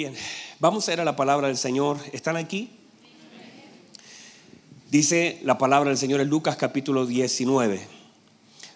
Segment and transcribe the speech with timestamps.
[0.00, 0.14] bien,
[0.60, 1.98] vamos a ir a la palabra del Señor.
[2.14, 2.70] ¿Están aquí?
[4.90, 7.86] Dice la palabra del Señor en Lucas capítulo 19.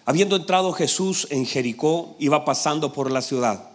[0.05, 3.71] Habiendo entrado Jesús en Jericó, iba pasando por la ciudad.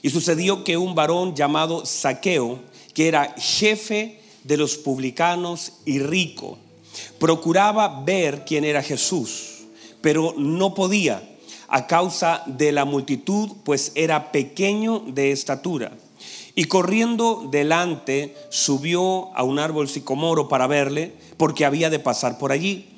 [0.00, 2.60] Y sucedió que un varón llamado Saqueo,
[2.94, 6.56] que era jefe de los publicanos y rico,
[7.18, 9.64] procuraba ver quién era Jesús,
[10.00, 11.20] pero no podía
[11.66, 15.90] a causa de la multitud, pues era pequeño de estatura.
[16.54, 22.52] Y corriendo delante subió a un árbol sicomoro para verle, porque había de pasar por
[22.52, 22.88] allí.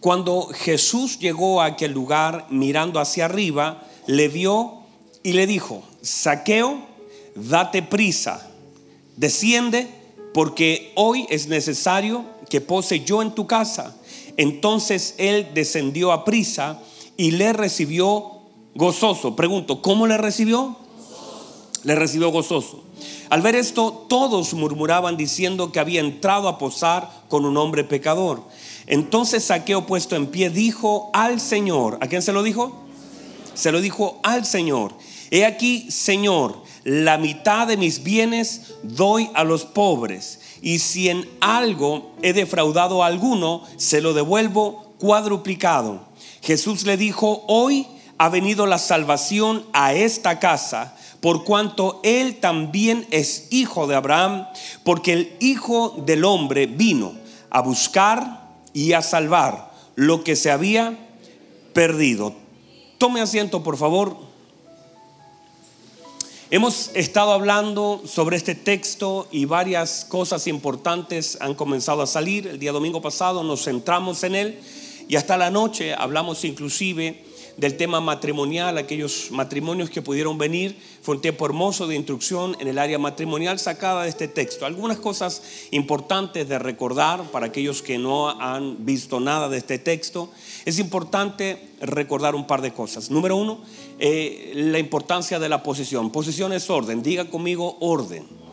[0.00, 4.82] Cuando Jesús llegó a aquel lugar, mirando hacia arriba, le vio
[5.22, 6.86] y le dijo, Saqueo,
[7.34, 8.48] date prisa,
[9.16, 9.88] desciende,
[10.32, 13.96] porque hoy es necesario que pose yo en tu casa.
[14.36, 16.80] Entonces él descendió a prisa
[17.16, 18.38] y le recibió
[18.74, 19.34] gozoso.
[19.34, 20.76] Pregunto, ¿cómo le recibió?
[21.84, 22.82] Le recibió gozoso.
[23.30, 28.42] Al ver esto, todos murmuraban diciendo que había entrado a posar con un hombre pecador.
[28.86, 32.84] Entonces Saqueo puesto en pie dijo al Señor, ¿a quién se lo dijo?
[33.54, 34.94] Se lo dijo al Señor.
[35.30, 41.28] He aquí, Señor, la mitad de mis bienes doy a los pobres, y si en
[41.40, 46.00] algo he defraudado a alguno, se lo devuelvo cuadruplicado.
[46.42, 53.06] Jesús le dijo, hoy ha venido la salvación a esta casa, por cuanto él también
[53.10, 54.46] es hijo de Abraham,
[54.84, 57.12] porque el Hijo del Hombre vino
[57.50, 60.96] a buscar y a salvar lo que se había
[61.72, 62.34] perdido.
[62.98, 64.16] Tome asiento, por favor.
[66.50, 72.46] Hemos estado hablando sobre este texto y varias cosas importantes han comenzado a salir.
[72.46, 74.60] El día domingo pasado nos centramos en él
[75.08, 77.27] y hasta la noche hablamos inclusive
[77.58, 80.78] del tema matrimonial, aquellos matrimonios que pudieron venir.
[81.02, 84.64] Fue un tiempo hermoso de instrucción en el área matrimonial sacada de este texto.
[84.64, 85.42] Algunas cosas
[85.72, 90.30] importantes de recordar para aquellos que no han visto nada de este texto.
[90.64, 93.10] Es importante recordar un par de cosas.
[93.10, 93.60] Número uno,
[93.98, 96.10] eh, la importancia de la posición.
[96.12, 97.02] Posición es orden.
[97.02, 98.47] Diga conmigo orden.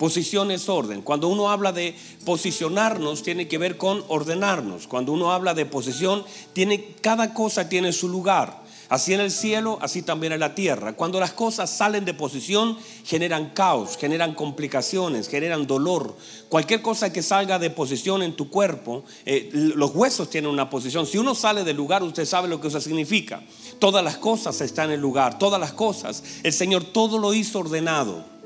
[0.00, 1.02] Posición es orden.
[1.02, 1.94] Cuando uno habla de
[2.24, 4.86] posicionarnos, tiene que ver con ordenarnos.
[4.86, 6.24] Cuando uno habla de posición,
[6.54, 8.62] tiene, cada cosa tiene su lugar.
[8.88, 10.94] Así en el cielo, así también en la tierra.
[10.94, 16.16] Cuando las cosas salen de posición, generan caos, generan complicaciones, generan dolor.
[16.48, 21.04] Cualquier cosa que salga de posición en tu cuerpo, eh, los huesos tienen una posición.
[21.04, 23.42] Si uno sale del lugar, usted sabe lo que eso significa.
[23.78, 26.22] Todas las cosas están en el lugar, todas las cosas.
[26.42, 28.39] El Señor todo lo hizo ordenado.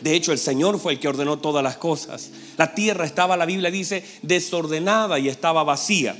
[0.00, 2.30] De hecho, el Señor fue el que ordenó todas las cosas.
[2.56, 6.16] La tierra estaba, la Biblia dice, desordenada y estaba vacía.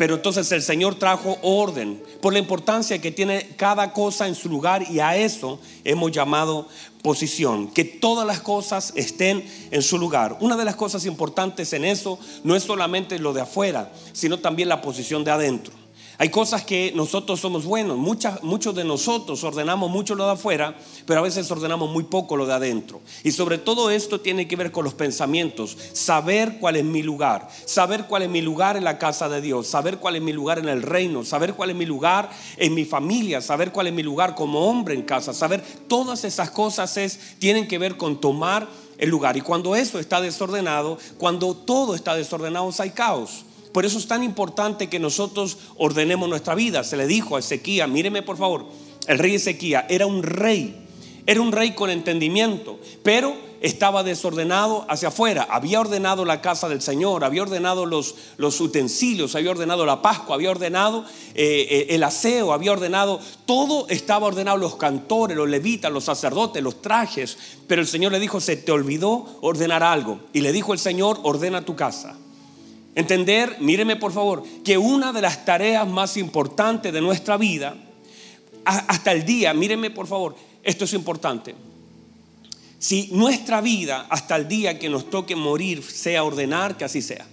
[0.00, 4.48] Pero entonces el Señor trajo orden por la importancia que tiene cada cosa en su
[4.48, 6.68] lugar y a eso hemos llamado
[7.02, 10.38] posición, que todas las cosas estén en su lugar.
[10.40, 14.70] Una de las cosas importantes en eso no es solamente lo de afuera, sino también
[14.70, 15.79] la posición de adentro.
[16.20, 20.76] Hay cosas que nosotros somos buenos, muchos de nosotros ordenamos mucho lo de afuera,
[21.06, 23.00] pero a veces ordenamos muy poco lo de adentro.
[23.24, 27.48] Y sobre todo esto tiene que ver con los pensamientos, saber cuál es mi lugar,
[27.64, 30.58] saber cuál es mi lugar en la casa de Dios, saber cuál es mi lugar
[30.58, 34.02] en el reino, saber cuál es mi lugar en mi familia, saber cuál es mi
[34.02, 38.68] lugar como hombre en casa, saber todas esas cosas es, tienen que ver con tomar
[38.98, 39.38] el lugar.
[39.38, 43.46] Y cuando eso está desordenado, cuando todo está desordenado, hay caos.
[43.72, 46.82] Por eso es tan importante que nosotros ordenemos nuestra vida.
[46.84, 48.66] Se le dijo a Ezequiel, míreme por favor,
[49.06, 50.86] el rey Ezequiel era un rey,
[51.26, 55.46] era un rey con entendimiento, pero estaba desordenado hacia afuera.
[55.50, 60.34] Había ordenado la casa del Señor, había ordenado los, los utensilios, había ordenado la Pascua,
[60.34, 61.04] había ordenado
[61.34, 66.62] eh, eh, el aseo, había ordenado, todo estaba ordenado, los cantores, los levitas, los sacerdotes,
[66.62, 67.36] los trajes.
[67.66, 70.20] Pero el Señor le dijo, se te olvidó ordenar algo.
[70.32, 72.16] Y le dijo el Señor, ordena tu casa.
[72.94, 77.76] Entender, míreme por favor, que una de las tareas más importantes de nuestra vida,
[78.64, 81.54] hasta el día, míreme por favor, esto es importante.
[82.78, 87.26] Si nuestra vida hasta el día que nos toque morir sea ordenar, que así sea.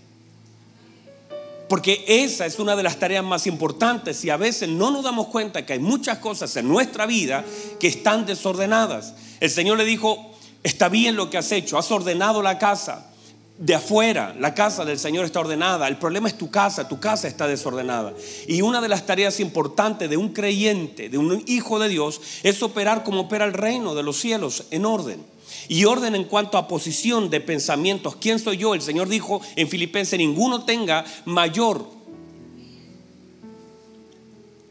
[1.70, 5.28] Porque esa es una de las tareas más importantes y a veces no nos damos
[5.28, 7.44] cuenta que hay muchas cosas en nuestra vida
[7.80, 9.16] que están desordenadas.
[9.40, 10.32] El Señor le dijo,
[10.64, 13.10] está bien lo que has hecho, has ordenado la casa,
[13.60, 15.88] de afuera, la casa del Señor está ordenada.
[15.88, 18.14] El problema es tu casa, tu casa está desordenada.
[18.48, 22.62] Y una de las tareas importantes de un creyente, de un hijo de Dios, es
[22.62, 25.26] operar como opera el reino de los cielos, en orden.
[25.68, 28.16] Y orden en cuanto a posición de pensamientos.
[28.18, 28.74] ¿Quién soy yo?
[28.74, 31.98] El Señor dijo en Filipenses, ninguno tenga mayor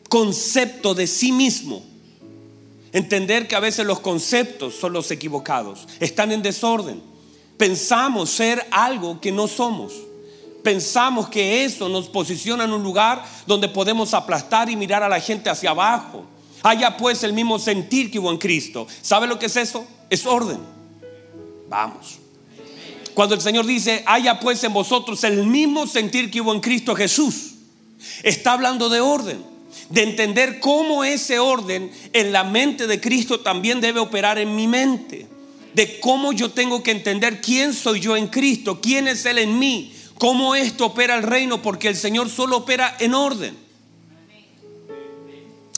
[0.09, 1.83] concepto de sí mismo
[2.97, 7.03] Entender que a veces los conceptos son los equivocados, están en desorden.
[7.57, 9.93] Pensamos ser algo que no somos.
[10.63, 15.21] Pensamos que eso nos posiciona en un lugar donde podemos aplastar y mirar a la
[15.21, 16.25] gente hacia abajo.
[16.63, 18.87] Haya pues el mismo sentir que hubo en Cristo.
[19.01, 19.87] ¿Sabe lo que es eso?
[20.11, 20.59] Es orden.
[21.69, 22.19] Vamos.
[23.15, 26.95] Cuando el Señor dice, haya pues en vosotros el mismo sentir que hubo en Cristo
[26.95, 27.55] Jesús,
[28.23, 29.43] está hablando de orden,
[29.89, 34.67] de entender cómo ese orden en la mente de Cristo también debe operar en mi
[34.67, 35.27] mente,
[35.77, 39.59] de cómo yo tengo que entender quién soy yo en Cristo, quién es Él en
[39.59, 43.55] mí, cómo esto opera el reino, porque el Señor solo opera en orden.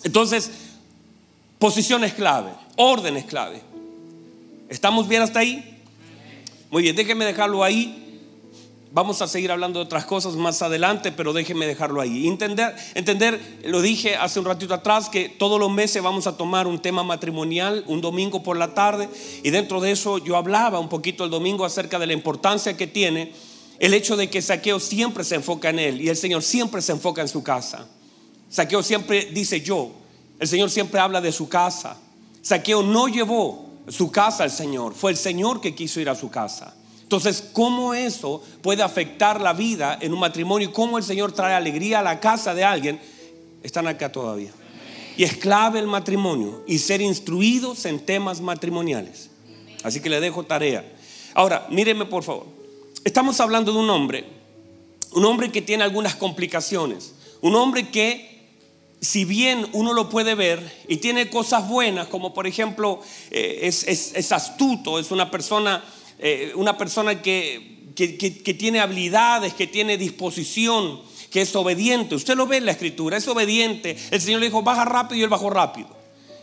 [0.05, 0.53] Entonces,
[1.59, 3.61] posición es clave, orden es clave.
[4.69, 5.83] ¿Estamos bien hasta ahí?
[6.71, 8.08] Muy bien, déjeme dejarlo ahí.
[8.91, 12.27] Vamos a seguir hablando de otras cosas más adelante, pero déjeme dejarlo ahí.
[12.27, 16.67] Entender, entender, lo dije hace un ratito atrás, que todos los meses vamos a tomar
[16.67, 19.11] un tema matrimonial, un domingo por la tarde,
[19.43, 22.87] y dentro de eso yo hablaba un poquito el domingo acerca de la importancia que
[22.87, 23.35] tiene
[23.79, 26.93] el hecho de que Saqueo siempre se enfoca en él y el Señor siempre se
[26.93, 27.87] enfoca en su casa.
[28.49, 29.93] Saqueo siempre dice yo,
[30.41, 31.99] el Señor siempre habla de su casa.
[32.41, 34.95] Saqueo no llevó su casa al Señor.
[34.95, 36.75] Fue el Señor que quiso ir a su casa.
[37.09, 40.75] Entonces, ¿cómo eso puede afectar la vida en un matrimonio?
[40.75, 43.01] ¿Cómo el Señor trae alegría a la casa de alguien?
[43.63, 44.51] Están acá todavía.
[45.17, 49.31] Y es clave el matrimonio y ser instruidos en temas matrimoniales.
[49.85, 50.85] Así que le dejo tarea.
[51.33, 52.45] Ahora, míreme por favor.
[53.07, 54.27] Estamos hablando de un hombre,
[55.13, 58.29] un hombre que tiene algunas complicaciones, un hombre que
[59.01, 63.01] si bien uno lo puede ver y tiene cosas buenas, como por ejemplo
[63.31, 65.85] eh, es, astuto, es una persona,
[66.19, 71.01] eh, una persona que, que, tiene habilidades, que tiene disposición,
[71.31, 72.15] que es obediente.
[72.15, 73.97] Usted lo ve en la escritura, es obediente.
[74.11, 75.89] El Señor le dijo, baja rápido y él bajó rápido.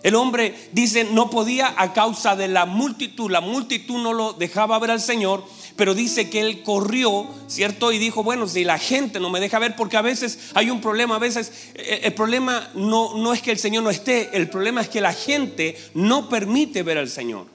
[0.04, 4.78] El hombre dice, no podía a causa de la multitud, la multitud no lo dejaba
[4.78, 5.44] ver al Señor
[5.76, 7.92] pero dice que él corrió, ¿cierto?
[7.92, 10.82] Y dijo, bueno, si la gente no me deja ver, porque a veces hay un
[10.82, 14.50] problema, a veces eh, el problema no, no es que el Señor no esté, el
[14.50, 17.55] problema es que la gente no permite ver al Señor.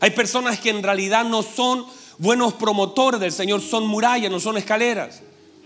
[0.00, 1.86] Hay personas que en realidad no son
[2.18, 5.22] buenos promotores del Señor, son murallas, no son escaleras.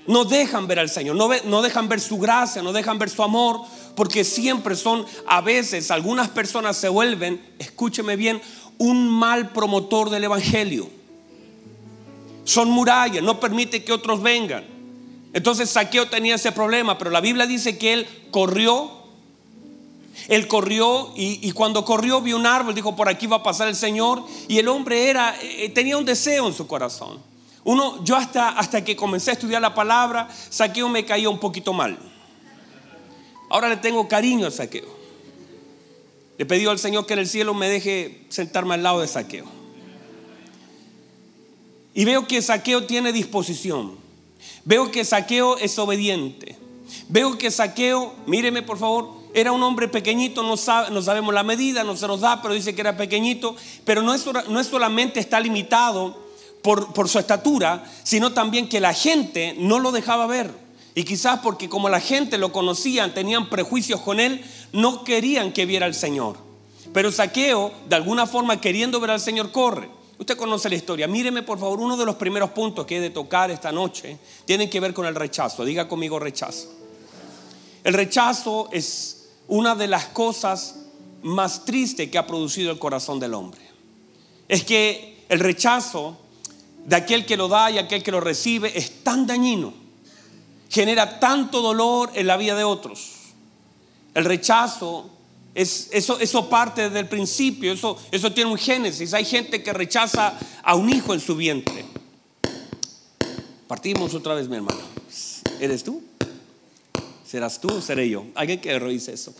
[0.06, 3.60] No dejan ver al Señor, no, dejan ver su gracia, no dejan ver su amor,
[3.94, 8.40] porque siempre son, a veces, algunas personas se vuelven, escúcheme bien,
[8.78, 10.88] un mal promotor del Evangelio
[12.48, 14.64] son murallas, no permite que otros vengan.
[15.34, 18.90] Entonces Saqueo tenía ese problema, pero la Biblia dice que él corrió.
[20.26, 23.76] Él corrió y, cuando corrió vio un árbol, dijo, por aquí va a pasar el
[23.76, 24.24] Señor.
[24.48, 27.20] Y el hombre era, eh, tenía un deseo en su corazón.
[27.64, 31.72] Uno, yo hasta, hasta que comencé a estudiar la palabra, Saqueo me caía un poquito
[31.72, 31.98] mal.
[33.50, 34.98] Ahora le tengo cariño a Saqueo.
[36.36, 39.46] Le pedí al Señor que en el cielo me deje sentarme al lado de Saqueo.
[41.94, 43.96] Y veo que Saqueo tiene disposición.
[44.64, 46.56] Veo que Saqueo es obediente.
[47.08, 50.54] Veo que Saqueo, míreme por favor, era un hombre pequeñito, no,
[50.90, 53.56] no sabemos la medida, no se nos da, pero dice que era pequeñito.
[53.84, 56.16] Pero no es, no es solamente está limitado
[56.62, 60.50] por, por su estatura, sino también que la gente no lo dejaba ver.
[60.94, 65.66] Y quizás porque como la gente lo conocían, tenían prejuicios con él, no querían que
[65.66, 66.36] viera al Señor.
[66.92, 69.88] Pero Saqueo, de alguna forma queriendo ver al Señor, corre.
[70.18, 71.06] Usted conoce la historia.
[71.06, 74.68] Míreme por favor, uno de los primeros puntos que he de tocar esta noche tiene
[74.68, 75.64] que ver con el rechazo.
[75.64, 76.68] Diga conmigo rechazo.
[77.84, 79.17] El rechazo es
[79.48, 80.76] una de las cosas
[81.22, 83.60] más tristes que ha producido el corazón del hombre.
[84.46, 86.16] Es que el rechazo
[86.86, 89.74] de aquel que lo da y aquel que lo recibe es tan dañino.
[90.70, 93.10] Genera tanto dolor en la vida de otros.
[94.14, 95.10] El rechazo
[95.54, 99.12] eso, eso parte desde el principio, eso, eso tiene un génesis.
[99.12, 101.84] Hay gente que rechaza a un hijo en su vientre.
[103.66, 104.80] Partimos otra vez, mi hermano.
[105.58, 106.00] ¿Eres tú?
[107.28, 108.24] ¿Serás tú o seré yo?
[108.34, 109.34] Alguien que revise eso.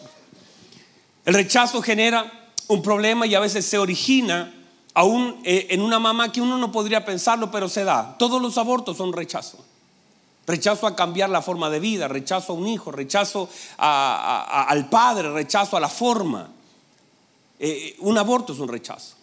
[1.25, 4.54] El rechazo genera un problema y a veces se origina
[4.92, 8.16] aún eh, en una mamá que uno no podría pensarlo, pero se da.
[8.18, 9.64] Todos los abortos son rechazo
[10.49, 15.76] rechazo a cambiar la forma de vida, rechazo a un hijo, rechazo al padre, rechazo
[15.76, 16.49] a la forma.
[17.59, 19.14] Eh, un aborto es un rechazo.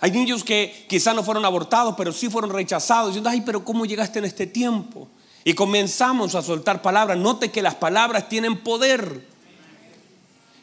[0.00, 3.08] Hay niños que quizás no fueron abortados, pero sí fueron rechazados.
[3.08, 5.08] Diciendo, ay, pero ¿cómo llegaste en este tiempo?
[5.46, 7.16] Y comenzamos a soltar palabras.
[7.16, 9.26] Note que las palabras tienen poder.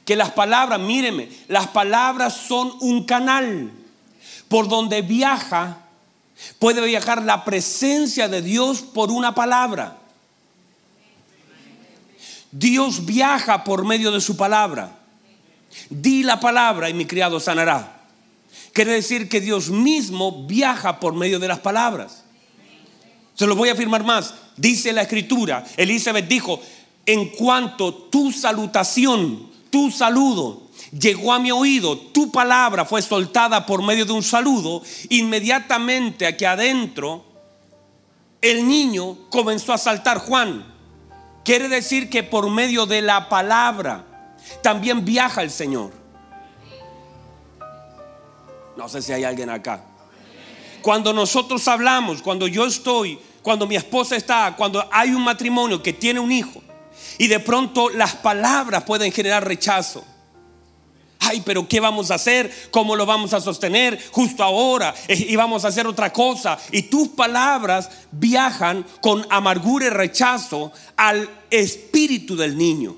[0.05, 3.71] Que las palabras, míreme, las palabras son un canal
[4.47, 5.79] por donde viaja
[6.59, 9.97] Puede viajar la presencia de Dios por una palabra.
[12.51, 14.99] Dios viaja por medio de su palabra.
[15.89, 18.01] Di la palabra y mi criado sanará.
[18.73, 22.23] Quiere decir que Dios mismo viaja por medio de las palabras.
[23.35, 24.33] Se lo voy a afirmar más.
[24.55, 26.59] Dice la escritura, Elizabeth dijo,
[27.05, 30.63] en cuanto tu salutación, tu saludo
[30.97, 36.45] llegó a mi oído, tu palabra fue soltada por medio de un saludo, inmediatamente aquí
[36.45, 37.23] adentro
[38.41, 40.65] el niño comenzó a saltar Juan.
[41.45, 44.05] Quiere decir que por medio de la palabra
[44.61, 45.91] también viaja el Señor.
[48.75, 49.85] No sé si hay alguien acá.
[50.81, 55.93] Cuando nosotros hablamos, cuando yo estoy, cuando mi esposa está, cuando hay un matrimonio que
[55.93, 56.63] tiene un hijo
[57.17, 60.03] y de pronto las palabras pueden generar rechazo.
[61.19, 62.51] Ay, pero ¿qué vamos a hacer?
[62.71, 64.01] ¿Cómo lo vamos a sostener?
[64.11, 66.57] Justo ahora eh, y vamos a hacer otra cosa.
[66.71, 72.95] Y tus palabras viajan con amargura y rechazo al espíritu del niño.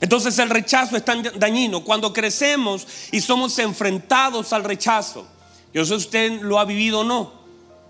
[0.00, 1.82] Entonces el rechazo es tan dañino.
[1.82, 5.26] Cuando crecemos y somos enfrentados al rechazo,
[5.74, 7.44] yo sé si usted lo ha vivido o no,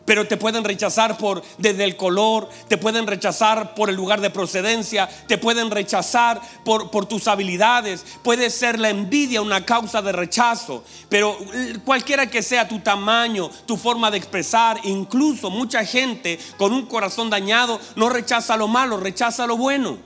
[0.05, 4.31] pero te pueden rechazar por desde el color, te pueden rechazar por el lugar de
[4.31, 10.13] procedencia, te pueden rechazar por, por tus habilidades, puede ser la envidia una causa de
[10.13, 11.37] rechazo, pero
[11.85, 17.31] cualquiera que sea tu tamaño, tu forma de expresar, incluso mucha gente con un corazón
[17.31, 19.99] dañado no rechaza lo malo, rechaza lo bueno.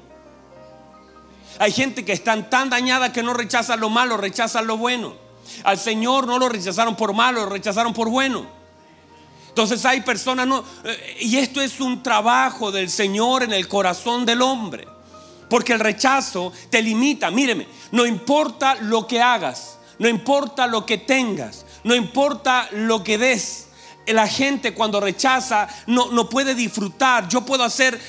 [1.61, 5.27] Hay gente que están tan dañada que no rechazan lo malo, rechazan lo bueno.
[5.64, 8.46] Al Señor no lo rechazaron por malo, lo rechazaron por bueno.
[9.48, 14.24] Entonces hay personas, no, eh, y esto es un trabajo del Señor en el corazón
[14.24, 14.86] del hombre.
[15.50, 17.30] Porque el rechazo te limita.
[17.30, 23.18] Míreme, no importa lo que hagas, no importa lo que tengas, no importa lo que
[23.18, 23.68] des
[24.12, 27.28] la gente cuando rechaza no, no puede disfrutar.
[27.28, 28.00] Yo puedo hacer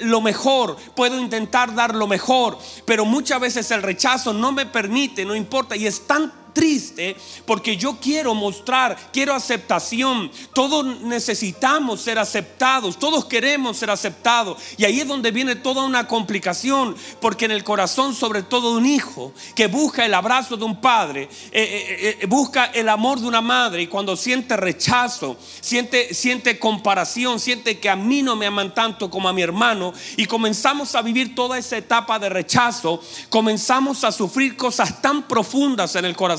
[0.00, 5.24] lo mejor, puedo intentar dar lo mejor, pero muchas veces el rechazo no me permite,
[5.24, 10.30] no importa, y es tan triste porque yo quiero mostrar, quiero aceptación.
[10.52, 14.58] Todos necesitamos ser aceptados, todos queremos ser aceptados.
[14.76, 18.78] Y ahí es donde viene toda una complicación, porque en el corazón, sobre todo de
[18.78, 23.20] un hijo que busca el abrazo de un padre, eh, eh, eh, busca el amor
[23.20, 28.36] de una madre y cuando siente rechazo, siente, siente comparación, siente que a mí no
[28.36, 32.28] me aman tanto como a mi hermano y comenzamos a vivir toda esa etapa de
[32.28, 36.37] rechazo, comenzamos a sufrir cosas tan profundas en el corazón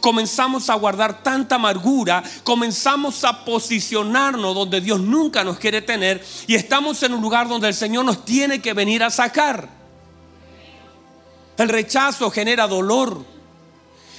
[0.00, 6.54] comenzamos a guardar tanta amargura, comenzamos a posicionarnos donde Dios nunca nos quiere tener y
[6.54, 9.68] estamos en un lugar donde el Señor nos tiene que venir a sacar.
[11.56, 13.24] El rechazo genera dolor.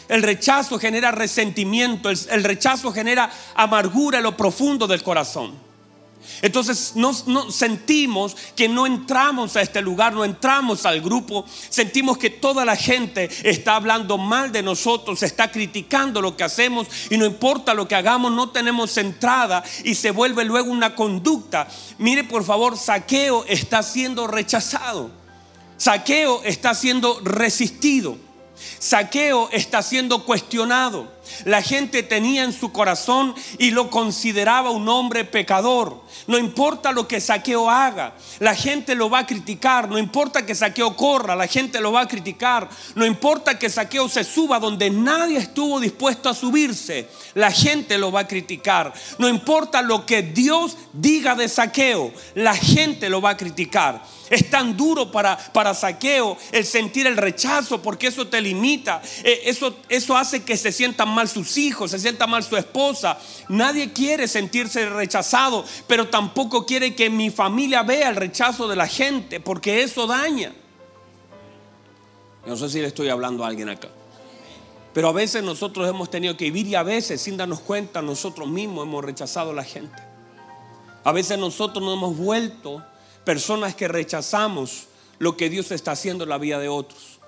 [0.08, 2.10] El rechazo genera resentimiento.
[2.10, 5.64] El, el rechazo genera amargura en lo profundo del corazón.
[6.41, 12.29] Entonces nos, sentimos que no entramos a este lugar, no entramos al grupo, sentimos que
[12.29, 17.25] toda la gente está hablando mal de nosotros, está criticando lo que hacemos y no
[17.25, 21.67] importa lo que hagamos, no tenemos entrada y se vuelve luego una conducta.
[21.98, 25.10] Mire por favor, saqueo está siendo rechazado,
[25.77, 28.17] saqueo está siendo resistido.
[28.79, 31.14] Saqueo está siendo cuestionado.
[31.46, 36.01] La gente tenía en su corazón y lo consideraba un hombre pecador.
[36.27, 39.89] No importa lo que Saqueo haga, la gente lo va a criticar.
[39.89, 42.70] No importa que Saqueo corra, la gente lo va a criticar.
[42.96, 48.12] No importa que Saqueo se suba donde nadie estuvo dispuesto a subirse, la gente lo
[48.12, 48.94] va a criticar.
[49.17, 54.01] No importa lo que Dios diga de Saqueo, la gente lo va a criticar.
[54.29, 59.01] Es tan duro para, para saqueo el sentir el rechazo porque eso te limita.
[59.24, 63.17] Eh, eso, eso hace que se sientan mal sus hijos, se sienta mal su esposa.
[63.50, 68.88] Nadie quiere sentirse rechazado, pero tampoco quiere que mi familia vea el rechazo de la
[68.88, 70.53] gente porque eso daña.
[72.45, 73.89] No sé si le estoy hablando a alguien acá.
[74.93, 78.48] Pero a veces nosotros hemos tenido que vivir y a veces sin darnos cuenta nosotros
[78.48, 80.01] mismos hemos rechazado a la gente.
[81.03, 82.84] A veces nosotros nos hemos vuelto
[83.24, 84.88] personas que rechazamos
[85.19, 87.19] lo que Dios está haciendo en la vida de otros.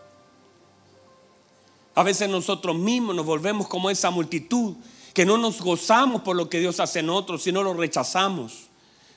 [1.98, 4.76] A veces nosotros mismos nos volvemos como esa multitud
[5.16, 8.68] que no nos gozamos por lo que Dios hace en otros, sino lo rechazamos.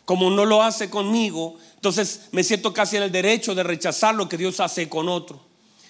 [0.07, 4.31] Como no lo hace conmigo, entonces me siento casi en el derecho de rechazar lo
[4.31, 5.43] que Dios hace con otro.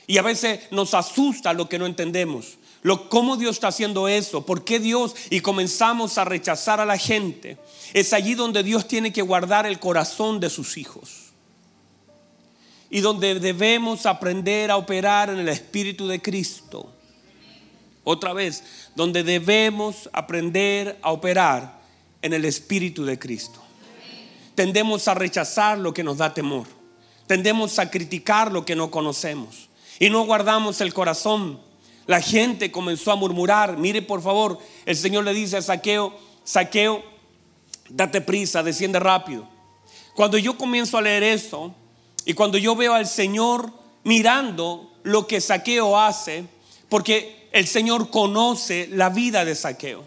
[0.09, 2.59] Y a veces nos asusta lo que no entendemos.
[2.83, 4.45] Lo, ¿Cómo Dios está haciendo eso?
[4.45, 5.15] ¿Por qué Dios?
[5.31, 7.57] Y comenzamos a rechazar a la gente.
[7.95, 11.20] Es allí donde Dios tiene que guardar el corazón de sus hijos.
[12.91, 16.93] Y donde debemos aprender a operar en el Espíritu de Cristo.
[18.03, 21.81] Otra vez, donde debemos aprender a operar
[22.23, 23.61] en el Espíritu de Cristo.
[24.55, 26.67] Tendemos a rechazar lo que nos da temor.
[27.27, 29.69] tendemos a criticar lo que no conocemos
[30.01, 31.61] y no guardamos el corazón.
[32.09, 33.77] La gente comenzó a murmurar.
[33.77, 37.05] Mire, por favor, el Señor le dice a Saqueo, Saqueo,
[37.89, 39.47] date prisa, desciende rápido.
[40.17, 41.73] Cuando yo comienzo a leer esto
[42.25, 43.73] y cuando yo veo al Señor
[44.05, 46.47] mirando lo que Saqueo hace,
[46.89, 50.05] porque el Señor conoce la vida de Saqueo.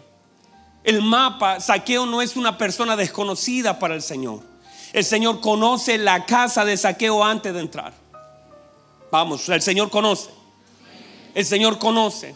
[0.84, 4.40] El mapa, Saqueo no es una persona desconocida para el Señor.
[4.92, 7.92] El Señor conoce la casa de Saqueo antes de entrar.
[9.10, 10.30] Vamos, el Señor conoce.
[11.34, 12.34] El Señor conoce.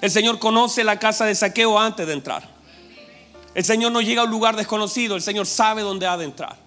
[0.00, 2.56] El Señor conoce la casa de Saqueo antes de entrar.
[3.54, 6.65] El Señor no llega a un lugar desconocido, el Señor sabe dónde ha de entrar.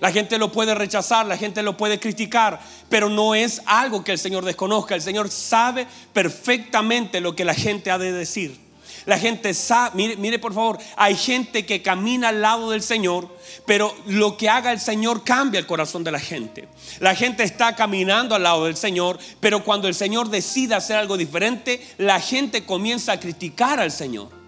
[0.00, 4.12] La gente lo puede rechazar, la gente lo puede criticar, pero no es algo que
[4.12, 4.94] el Señor desconozca.
[4.94, 8.58] El Señor sabe perfectamente lo que la gente ha de decir.
[9.06, 13.34] La gente sabe, mire, mire, por favor, hay gente que camina al lado del Señor,
[13.66, 16.68] pero lo que haga el Señor cambia el corazón de la gente.
[16.98, 21.16] La gente está caminando al lado del Señor, pero cuando el Señor decide hacer algo
[21.16, 24.39] diferente, la gente comienza a criticar al Señor.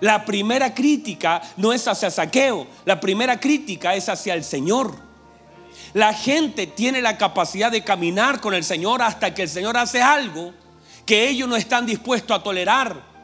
[0.00, 4.94] La primera crítica no es hacia Saqueo, la primera crítica es hacia el Señor.
[5.94, 10.02] La gente tiene la capacidad de caminar con el Señor hasta que el Señor hace
[10.02, 10.52] algo
[11.06, 13.15] que ellos no están dispuestos a tolerar.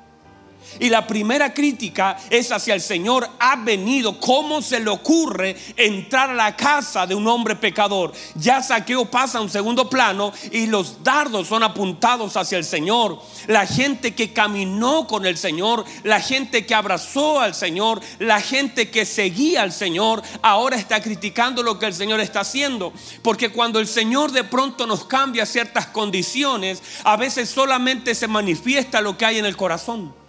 [0.80, 3.28] Y la primera crítica es hacia el Señor.
[3.38, 4.18] Ha venido.
[4.18, 8.12] ¿Cómo se le ocurre entrar a la casa de un hombre pecador?
[8.34, 13.20] Ya saqueo pasa a un segundo plano y los dardos son apuntados hacia el Señor.
[13.46, 18.90] La gente que caminó con el Señor, la gente que abrazó al Señor, la gente
[18.90, 22.92] que seguía al Señor, ahora está criticando lo que el Señor está haciendo.
[23.22, 29.00] Porque cuando el Señor de pronto nos cambia ciertas condiciones, a veces solamente se manifiesta
[29.00, 30.21] lo que hay en el corazón.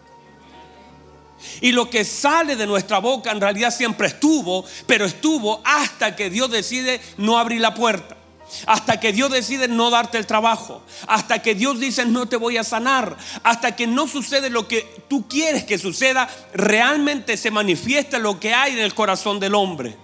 [1.61, 6.29] Y lo que sale de nuestra boca en realidad siempre estuvo, pero estuvo hasta que
[6.29, 8.17] Dios decide no abrir la puerta.
[8.67, 10.83] Hasta que Dios decide no darte el trabajo.
[11.07, 13.17] Hasta que Dios dice no te voy a sanar.
[13.43, 16.29] Hasta que no sucede lo que tú quieres que suceda.
[16.53, 19.97] Realmente se manifiesta lo que hay en el corazón del hombre.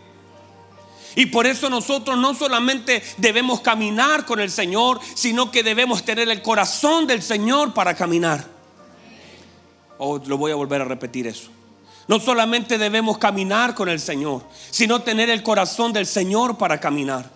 [1.16, 6.30] Y por eso nosotros no solamente debemos caminar con el Señor, sino que debemos tener
[6.30, 8.59] el corazón del Señor para caminar.
[10.00, 11.52] O lo voy a volver a repetir eso.
[12.08, 17.30] No solamente debemos caminar con el Señor, sino tener el corazón del Señor para caminar.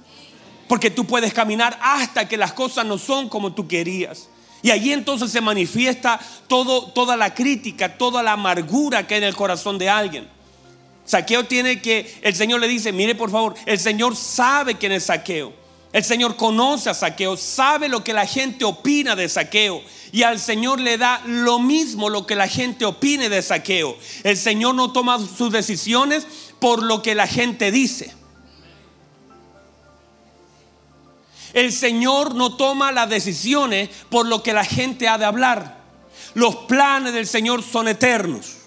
[0.68, 4.30] Porque tú puedes caminar hasta que las cosas no son como tú querías.
[4.64, 9.28] Y allí entonces se manifiesta todo, toda la crítica, toda la amargura que hay en
[9.28, 10.28] el corazón de alguien.
[11.06, 15.04] Saqueo tiene que, el Señor le dice, mire por favor, el Señor sabe quién es
[15.04, 15.54] Saqueo.
[15.92, 19.84] El Señor conoce a Saqueo, sabe lo que la gente opina de Saqueo.
[20.14, 23.98] Y al Señor le da lo mismo lo que la gente opine de Saqueo.
[24.24, 26.28] El Señor no toma sus decisiones
[26.60, 28.14] por lo que la gente dice.
[31.52, 35.80] El Señor no toma las decisiones por lo que la gente ha de hablar.
[36.36, 38.58] Los planes del Señor son eternos.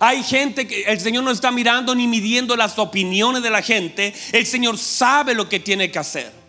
[0.00, 4.12] Hay gente que el Señor no está mirando ni midiendo las opiniones de la gente.
[4.32, 6.45] El Señor sabe lo que tiene que hacer.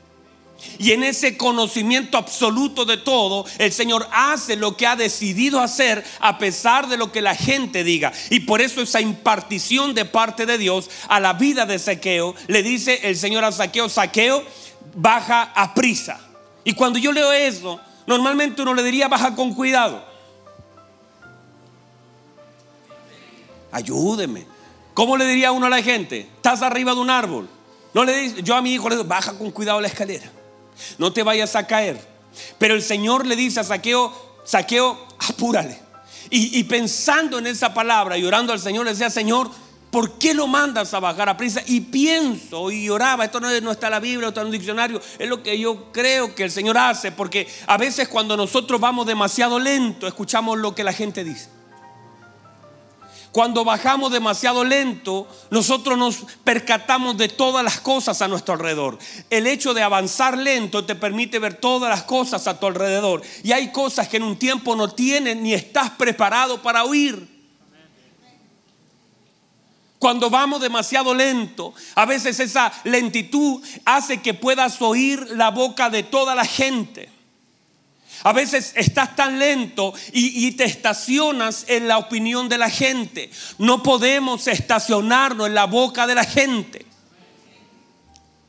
[0.80, 6.04] Y en ese conocimiento absoluto de todo, el Señor hace lo que ha decidido hacer
[6.20, 8.12] a pesar de lo que la gente diga.
[8.30, 12.64] Y por eso esa impartición de parte de Dios a la vida de Saqueo, le
[12.64, 14.44] dice el Señor a Saqueo, Saqueo,
[14.96, 16.20] baja a prisa.
[16.64, 20.08] Y cuando yo leo eso, normalmente uno le diría, baja con cuidado.
[23.78, 24.46] ayúdeme.
[24.94, 26.22] ¿Cómo le diría uno a la gente?
[26.22, 27.48] Estás arriba de un árbol.
[27.94, 30.32] No le dice, yo a mi hijo le digo, baja con cuidado la escalera.
[30.98, 32.00] No te vayas a caer.
[32.58, 34.14] Pero el Señor le dice a Saqueo,
[34.44, 34.98] Saqueo,
[35.30, 35.88] apúrale.
[36.30, 39.50] Y, pensando en esa palabra y orando al Señor, le decía, Señor,
[39.92, 41.62] ¿por qué lo mandas a bajar a prisa?
[41.66, 45.30] Y pienso y lloraba, esto no, está en la Biblia, está en un diccionario, es
[45.30, 49.58] lo que yo creo que el Señor hace, porque a veces cuando nosotros vamos demasiado
[49.58, 51.57] lento, escuchamos lo que la gente dice.
[53.38, 58.98] Cuando bajamos demasiado lento, nosotros nos percatamos de todas las cosas a nuestro alrededor.
[59.30, 63.22] El hecho de avanzar lento te permite ver todas las cosas a tu alrededor.
[63.44, 67.28] Y hay cosas que en un tiempo no tienes ni estás preparado para oír.
[70.00, 76.02] Cuando vamos demasiado lento, a veces esa lentitud hace que puedas oír la boca de
[76.02, 77.17] toda la gente.
[78.24, 83.30] A veces estás tan lento y, te estacionas en la opinión de la gente.
[83.58, 86.86] No podemos estacionarnos en la boca de la gente.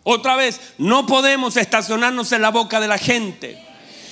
[0.05, 3.68] Otra vez, no podemos estacionarnos en la boca de la gente.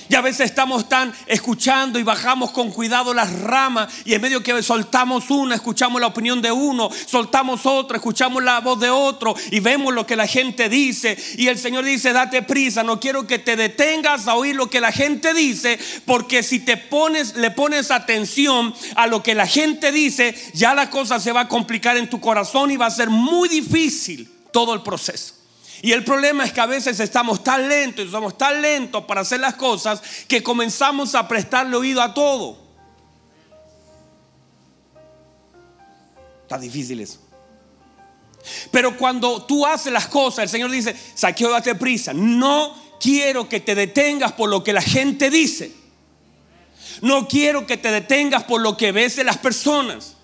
[0.09, 4.41] Y a veces estamos tan escuchando y bajamos con cuidado las ramas y en medio
[4.41, 9.35] que soltamos una, escuchamos la opinión de uno, soltamos otra, escuchamos la voz de otro
[9.51, 11.17] y vemos lo que la gente dice.
[11.37, 14.81] Y el Señor dice, date prisa, no quiero que te detengas a oír lo que
[14.81, 19.91] la gente dice, porque si te pones, le pones atención a lo que la gente
[19.91, 23.09] dice, ya la cosa se va a complicar en tu corazón y va a ser
[23.09, 25.36] muy difícil todo el proceso.
[25.81, 29.21] Y el problema es que a veces estamos tan lentos y somos tan lentos para
[29.21, 32.57] hacer las cosas que comenzamos a prestarle oído a todo.
[36.43, 37.19] Está difícil eso.
[38.71, 42.13] Pero cuando tú haces las cosas, el Señor dice, saqueo, date prisa.
[42.13, 45.73] No quiero que te detengas por lo que la gente dice.
[47.01, 50.16] No quiero que te detengas por lo que ves de las personas.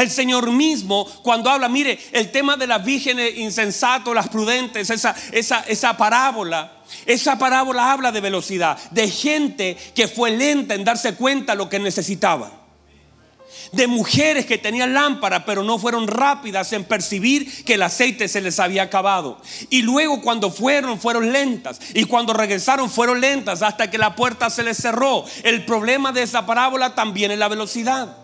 [0.00, 5.14] El Señor mismo, cuando habla, mire, el tema de las vírgenes insensatos, las prudentes, esa,
[5.30, 6.72] esa, esa parábola,
[7.04, 11.78] esa parábola habla de velocidad, de gente que fue lenta en darse cuenta lo que
[11.78, 12.50] necesitaba.
[13.72, 18.40] De mujeres que tenían lámpara, pero no fueron rápidas en percibir que el aceite se
[18.40, 19.38] les había acabado.
[19.68, 21.78] Y luego cuando fueron, fueron lentas.
[21.92, 25.26] Y cuando regresaron, fueron lentas hasta que la puerta se les cerró.
[25.42, 28.19] El problema de esa parábola también es la velocidad.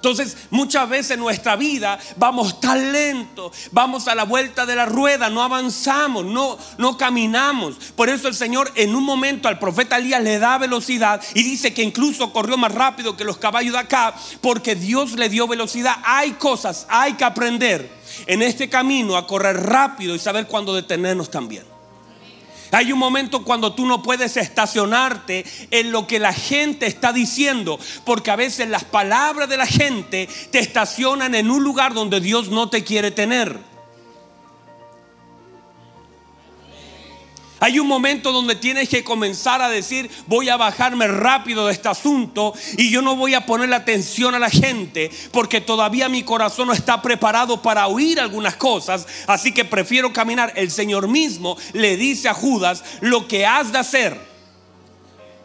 [0.00, 4.86] Entonces, muchas veces en nuestra vida vamos tan lento, vamos a la vuelta de la
[4.86, 7.74] rueda, no avanzamos, no, no caminamos.
[7.96, 11.74] Por eso el Señor en un momento al profeta Elías le da velocidad y dice
[11.74, 15.96] que incluso corrió más rápido que los caballos de acá, porque Dios le dio velocidad.
[16.02, 17.90] Hay cosas, hay que aprender
[18.26, 21.69] en este camino a correr rápido y saber cuándo detenernos también.
[22.72, 27.78] Hay un momento cuando tú no puedes estacionarte en lo que la gente está diciendo,
[28.04, 32.50] porque a veces las palabras de la gente te estacionan en un lugar donde Dios
[32.50, 33.69] no te quiere tener.
[37.62, 41.90] Hay un momento donde tienes que comenzar a decir, voy a bajarme rápido de este
[41.90, 46.68] asunto y yo no voy a poner atención a la gente porque todavía mi corazón
[46.68, 50.54] no está preparado para oír algunas cosas, así que prefiero caminar.
[50.56, 54.18] El Señor mismo le dice a Judas lo que has de hacer.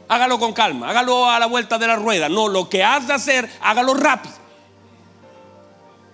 [0.08, 2.30] Hágalo con calma, hágalo a la vuelta de la rueda.
[2.30, 4.36] No, lo que has de hacer, hágalo rápido.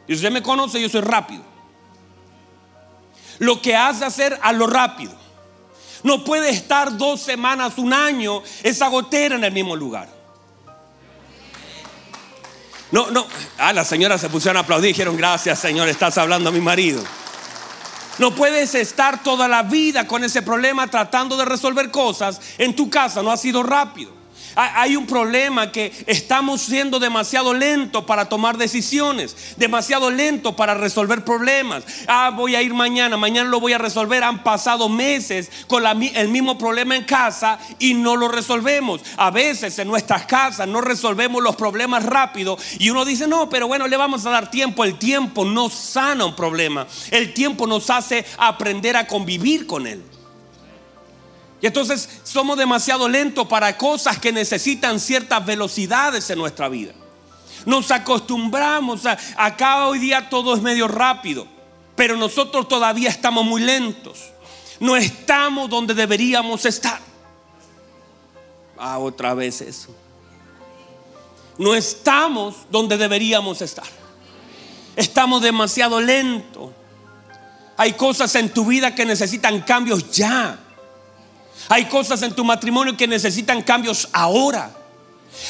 [0.08, 1.44] Y usted me conoce, yo soy rápido.
[3.38, 5.21] Lo que has de hacer, hazlo rápido.
[6.04, 10.10] No puede estar dos semanas, un año, esa gotera en el mismo lugar.
[12.92, 13.26] No, no.
[13.58, 14.90] Ah, las señoras se pusieron a aplaudir.
[14.90, 17.02] Dijeron, gracias, Señor, estás hablando a mi marido.
[18.18, 22.90] No puedes estar toda la vida con ese problema tratando de resolver cosas en tu
[22.90, 23.24] casa.
[23.24, 24.21] No ha sido rápido.
[24.56, 31.24] Hay un problema que estamos siendo demasiado lentos para tomar decisiones, demasiado lentos para resolver
[31.24, 31.84] problemas.
[32.08, 34.24] Ah, voy a ir mañana, mañana lo voy a resolver.
[34.24, 39.02] Han pasado meses con el mismo problema en casa y no lo resolvemos.
[39.18, 43.68] A veces en nuestras casas no resolvemos los problemas rápido y uno dice, no, pero
[43.68, 44.84] bueno, le vamos a dar tiempo.
[44.84, 46.88] El tiempo no sana un problema.
[47.12, 50.02] El tiempo nos hace aprender a convivir con él.
[51.62, 56.94] Y entonces somos demasiado lentos para cosas que necesitan ciertas velocidades en nuestra vida.
[57.66, 61.48] Nos acostumbramos a, acá hoy día todo es medio rápido,
[61.96, 64.32] pero nosotros todavía estamos muy lentos.
[64.80, 67.00] No estamos donde deberíamos estar.
[68.80, 69.96] Ah, otra vez eso.
[71.60, 73.86] No estamos donde deberíamos estar.
[74.96, 76.72] Estamos demasiado lentos.
[77.78, 80.58] Hay cosas en tu vida que necesitan cambios ya.
[81.70, 84.72] Hay cosas en tu matrimonio que necesitan cambios ahora.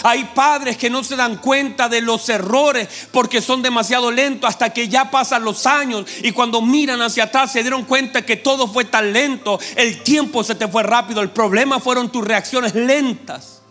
[0.04, 4.72] Hay padres que no se dan cuenta de los errores porque son demasiado lentos hasta
[4.72, 8.68] que ya pasan los años y cuando miran hacia atrás se dieron cuenta que todo
[8.68, 13.62] fue tan lento, el tiempo se te fue rápido, el problema fueron tus reacciones lentas.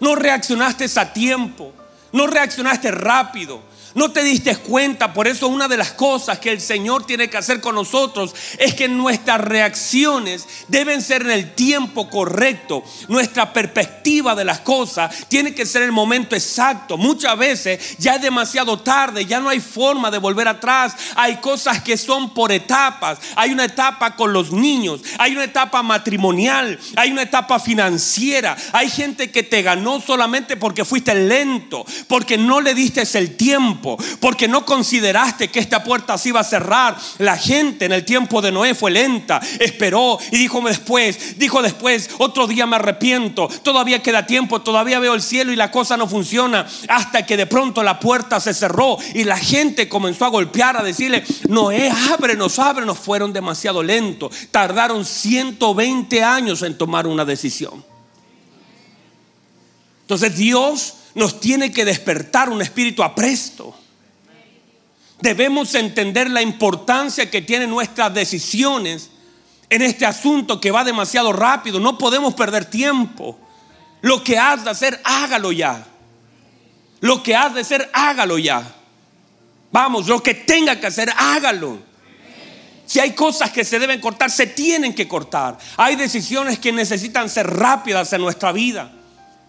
[0.00, 1.72] No reaccionaste a tiempo,
[2.12, 3.62] no reaccionaste rápido.
[3.98, 7.36] No te diste cuenta, por eso una de las cosas que el Señor tiene que
[7.36, 12.84] hacer con nosotros es que nuestras reacciones deben ser en el tiempo correcto.
[13.08, 16.96] Nuestra perspectiva de las cosas tiene que ser el momento exacto.
[16.96, 20.94] Muchas veces ya es demasiado tarde, ya no hay forma de volver atrás.
[21.16, 23.18] Hay cosas que son por etapas.
[23.34, 28.56] Hay una etapa con los niños, hay una etapa matrimonial, hay una etapa financiera.
[28.72, 33.87] Hay gente que te ganó solamente porque fuiste lento, porque no le diste el tiempo
[34.20, 36.96] porque no consideraste que esta puerta se iba a cerrar.
[37.18, 42.10] La gente en el tiempo de Noé fue lenta, esperó y dijo después, dijo después,
[42.18, 46.08] otro día me arrepiento, todavía queda tiempo, todavía veo el cielo y la cosa no
[46.08, 50.76] funciona, hasta que de pronto la puerta se cerró y la gente comenzó a golpear,
[50.76, 57.84] a decirle, Noé, ábrenos, ábrenos, fueron demasiado lentos, tardaron 120 años en tomar una decisión.
[60.02, 63.74] Entonces Dios nos tiene que despertar un espíritu apresto.
[65.20, 69.10] Debemos entender la importancia que tienen nuestras decisiones
[69.68, 71.80] en este asunto que va demasiado rápido.
[71.80, 73.36] No podemos perder tiempo.
[74.00, 75.84] Lo que has de hacer, hágalo ya.
[77.00, 78.62] Lo que has de hacer, hágalo ya.
[79.72, 81.80] Vamos, lo que tenga que hacer, hágalo.
[82.86, 85.58] Si hay cosas que se deben cortar, se tienen que cortar.
[85.76, 88.92] Hay decisiones que necesitan ser rápidas en nuestra vida.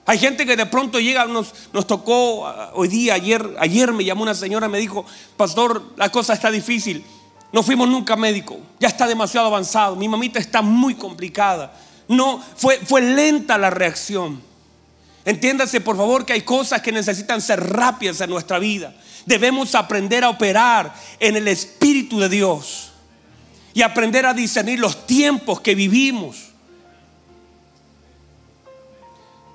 [0.10, 4.04] Hay gente que de pronto llega, nos, nos tocó ah, hoy día, ayer, ayer me
[4.04, 5.06] llamó una señora y me dijo,
[5.38, 7.06] pastor, la cosa está difícil.
[7.52, 9.95] No fuimos nunca médico, ya está demasiado avanzado.
[9.95, 11.80] Mi mamita está muy complicada.
[12.08, 14.41] No, fue, fue lenta la reacción.
[15.26, 18.95] Entiéndase por favor que hay cosas que necesitan ser rápidas en nuestra vida.
[19.28, 22.93] Debemos aprender a operar en el Espíritu de Dios
[23.76, 26.49] y aprender a discernir los tiempos que vivimos.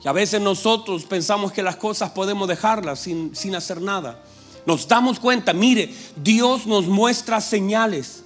[0.04, 4.22] Y a veces nosotros pensamos que las cosas podemos dejarlas sin, sin hacer nada.
[4.66, 8.22] Nos damos cuenta, mire, Dios nos muestra señales.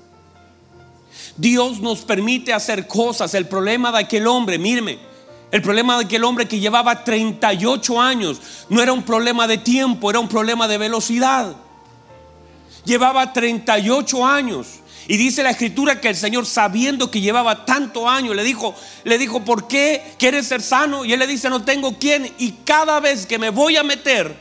[1.37, 3.33] Dios nos permite hacer cosas.
[3.35, 4.99] El problema de aquel hombre, míreme,
[5.51, 10.11] el problema de aquel hombre que llevaba 38 años no era un problema de tiempo,
[10.11, 11.55] era un problema de velocidad.
[12.85, 14.67] Llevaba 38 años.
[15.11, 19.17] Y dice la escritura que el Señor, sabiendo que llevaba tanto años, le dijo, le
[19.17, 21.07] dijo, ¿por qué quieres ser sano?
[21.07, 22.31] Y él le dice, no tengo quién.
[22.37, 24.37] Y cada vez que me voy a meter,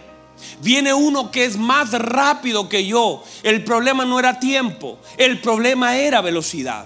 [0.60, 3.24] viene uno que es más rápido que yo.
[3.44, 6.86] El problema no era tiempo, el problema era velocidad.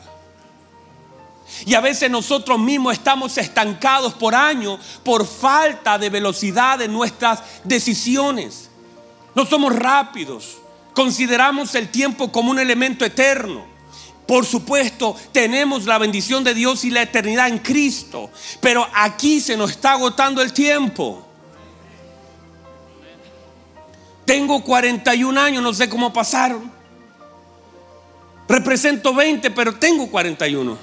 [1.65, 7.41] Y a veces nosotros mismos estamos estancados por años por falta de velocidad en nuestras
[7.63, 8.69] decisiones.
[9.33, 10.57] No somos rápidos.
[10.93, 13.70] Consideramos el tiempo como un elemento eterno.
[14.25, 18.29] Por supuesto, tenemos la bendición de Dios y la eternidad en Cristo.
[18.62, 21.27] Pero aquí se nos está agotando el tiempo.
[24.25, 26.71] Tengo 41 años, no sé cómo pasaron.
[28.47, 30.77] Represento 20, pero tengo 41.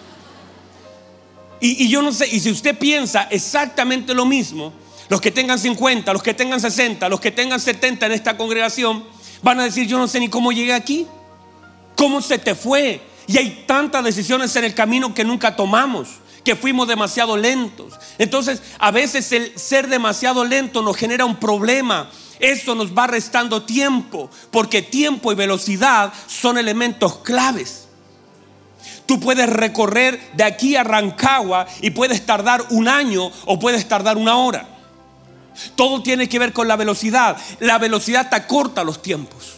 [1.60, 4.72] Y, y, yo no sé, y si usted piensa exactamente lo mismo,
[5.08, 9.04] los que tengan 50, los que tengan 60, los que tengan 70 en esta congregación,
[9.42, 11.06] van a decir, yo no sé ni cómo llegué aquí.
[11.96, 13.00] ¿Cómo se te fue?
[13.28, 16.08] Y hay tantas decisiones en el camino que nunca tomamos,
[16.42, 17.92] que fuimos demasiado lentos.
[18.16, 22.10] Entonces, a veces el ser demasiado lento nos genera un problema.
[22.40, 27.88] Eso nos va restando tiempo, porque tiempo y velocidad son elementos claves.
[29.04, 34.16] Tú puedes recorrer de aquí a Rancagua y puedes tardar un año o puedes tardar
[34.16, 34.66] una hora.
[35.76, 37.36] Todo tiene que ver con la velocidad.
[37.60, 39.57] La velocidad te acorta los tiempos.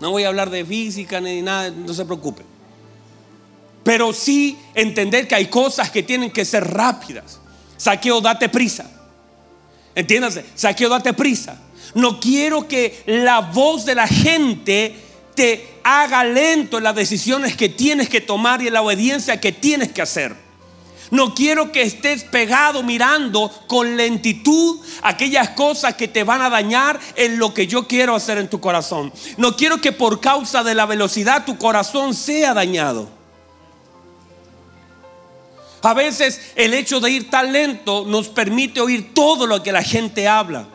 [0.00, 2.42] No voy a hablar de física ni nada, no se preocupe.
[3.82, 7.40] Pero sí entender que hay cosas que tienen que ser rápidas.
[7.76, 8.90] Saqueo, date prisa.
[9.94, 11.58] Entiéndase, saqueo, date prisa.
[11.94, 14.94] No quiero que la voz de la gente
[15.34, 19.52] te haga lento en las decisiones que tienes que tomar y en la obediencia que
[19.52, 20.45] tienes que hacer.
[21.10, 26.98] No quiero que estés pegado mirando con lentitud aquellas cosas que te van a dañar
[27.14, 29.12] en lo que yo quiero hacer en tu corazón.
[29.36, 33.08] No quiero que por causa de la velocidad tu corazón sea dañado.
[35.82, 39.82] A veces el hecho de ir tan lento nos permite oír todo lo que la
[39.82, 40.66] gente habla.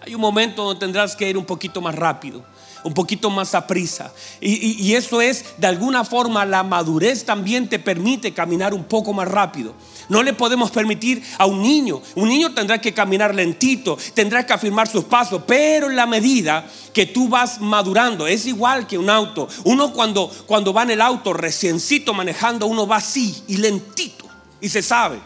[0.00, 2.44] Hay un momento donde tendrás que ir un poquito más rápido
[2.84, 4.12] un poquito más a prisa.
[4.40, 9.28] Y, eso es, de alguna forma, la madurez también te permite caminar un poco más
[9.28, 9.74] rápido.
[10.08, 12.00] No le podemos permitir a un niño.
[12.14, 16.66] Un niño tendrá que caminar lentito, tendrá que afirmar sus pasos, pero en la medida
[16.92, 19.48] que tú vas madurando, es igual que un auto.
[19.64, 24.26] Uno cuando, cuando va en el auto reciencito manejando, uno va así y lentito
[24.60, 25.18] y se sabe.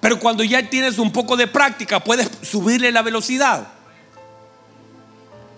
[0.00, 3.77] Pero cuando ya tienes un poco de práctica, puedes subirle la velocidad.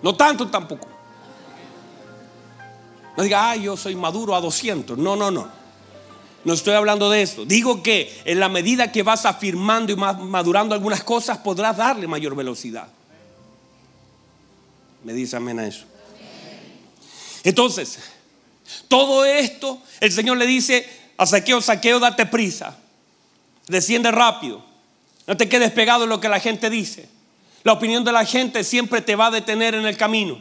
[0.01, 0.87] No tanto tampoco.
[3.15, 4.97] No diga, ay, yo soy maduro a 200.
[4.97, 5.47] No, no, no.
[6.43, 7.45] No estoy hablando de eso.
[7.45, 12.35] Digo que en la medida que vas afirmando y madurando algunas cosas, podrás darle mayor
[12.35, 12.87] velocidad.
[15.03, 15.85] Me dice amén a eso.
[17.43, 17.99] Entonces,
[18.87, 20.87] todo esto, el Señor le dice
[21.17, 22.77] a Saqueo, Saqueo, date prisa.
[23.67, 24.63] Desciende rápido.
[25.27, 27.07] No te quedes pegado en lo que la gente dice.
[27.63, 30.37] La opinión de la gente siempre te va a detener en el camino.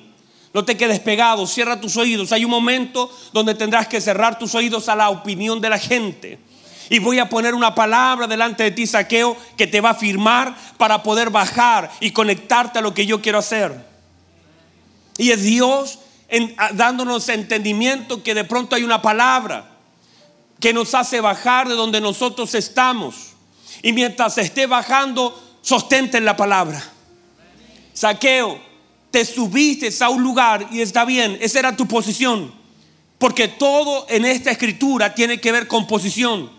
[0.52, 2.32] No te quedes pegado, cierra tus oídos.
[2.32, 6.38] Hay un momento donde tendrás que cerrar tus oídos a la opinión de la gente.
[6.88, 10.56] Y voy a poner una palabra delante de ti, saqueo, que te va a firmar
[10.76, 13.86] para poder bajar y conectarte a lo que yo quiero hacer.
[15.16, 16.00] Y es Dios
[16.72, 19.68] dándonos entendimiento que de pronto hay una palabra
[20.58, 23.34] que nos hace bajar de donde nosotros estamos.
[23.82, 26.82] Y mientras esté bajando, sostente en la palabra.
[28.00, 28.58] Saqueo,
[29.10, 32.50] te subiste a un lugar y está bien, esa era tu posición.
[33.18, 36.50] Porque todo en esta escritura tiene que ver con posición.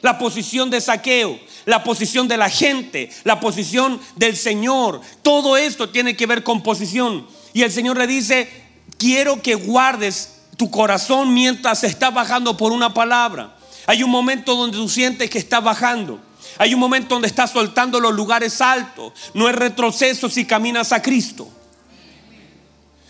[0.00, 5.00] La posición de saqueo, la posición de la gente, la posición del Señor.
[5.22, 7.28] Todo esto tiene que ver con posición.
[7.52, 8.50] Y el Señor le dice,
[8.98, 13.56] quiero que guardes tu corazón mientras está bajando por una palabra.
[13.86, 16.18] Hay un momento donde tú sientes que está bajando.
[16.58, 19.12] Hay un momento donde estás soltando los lugares altos.
[19.34, 21.48] No es retroceso si caminas a Cristo.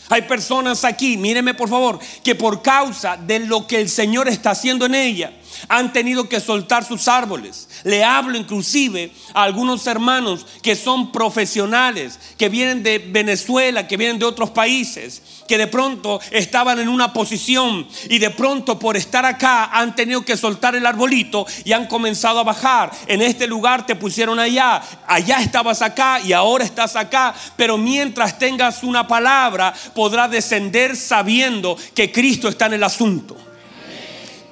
[0.09, 4.51] Hay personas aquí, míreme por favor, que por causa de lo que el Señor está
[4.51, 5.33] haciendo en ella,
[5.69, 7.69] han tenido que soltar sus árboles.
[7.85, 14.19] Le hablo inclusive a algunos hermanos que son profesionales, que vienen de Venezuela, que vienen
[14.19, 19.25] de otros países, que de pronto estaban en una posición y de pronto por estar
[19.25, 22.91] acá han tenido que soltar el arbolito y han comenzado a bajar.
[23.07, 28.39] En este lugar te pusieron allá, allá estabas acá y ahora estás acá, pero mientras
[28.39, 33.52] tengas una palabra podrás descender sabiendo que Cristo está en el asunto.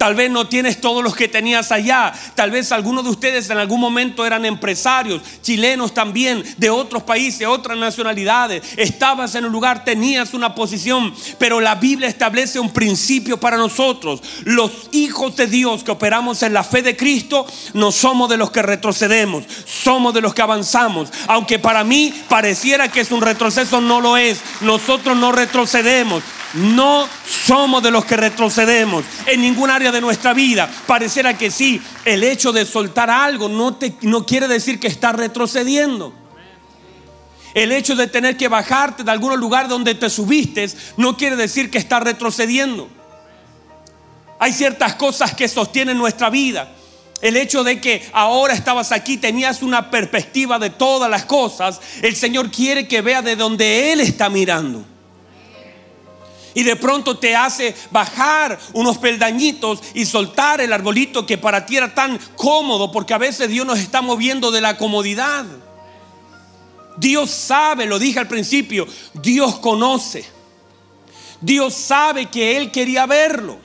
[0.01, 2.11] Tal vez no tienes todos los que tenías allá.
[2.33, 7.47] Tal vez algunos de ustedes en algún momento eran empresarios, chilenos también, de otros países,
[7.47, 8.63] otras nacionalidades.
[8.77, 14.23] Estabas en un lugar, tenías una posición, pero la Biblia establece un principio para nosotros.
[14.43, 18.49] Los hijos de Dios que operamos en la fe de Cristo, no somos de los
[18.49, 21.09] que retrocedemos, somos de los que avanzamos.
[21.27, 24.39] Aunque para mí pareciera que es un retroceso, no lo es.
[24.61, 26.23] Nosotros no retrocedemos.
[26.53, 30.69] No somos de los que retrocedemos en ningún área de nuestra vida.
[30.87, 35.15] Pareciera que sí, el hecho de soltar algo no, te, no quiere decir que estás
[35.15, 36.13] retrocediendo.
[37.53, 41.69] El hecho de tener que bajarte de algún lugar donde te subiste no quiere decir
[41.69, 42.89] que estás retrocediendo.
[44.39, 46.71] Hay ciertas cosas que sostienen nuestra vida.
[47.21, 51.79] El hecho de que ahora estabas aquí, tenías una perspectiva de todas las cosas.
[52.01, 54.83] El Señor quiere que vea de donde Él está mirando.
[56.53, 61.77] Y de pronto te hace bajar unos peldañitos y soltar el arbolito que para ti
[61.77, 65.45] era tan cómodo, porque a veces Dios nos está moviendo de la comodidad.
[66.97, 70.25] Dios sabe, lo dije al principio, Dios conoce.
[71.39, 73.57] Dios sabe que Él quería verlo.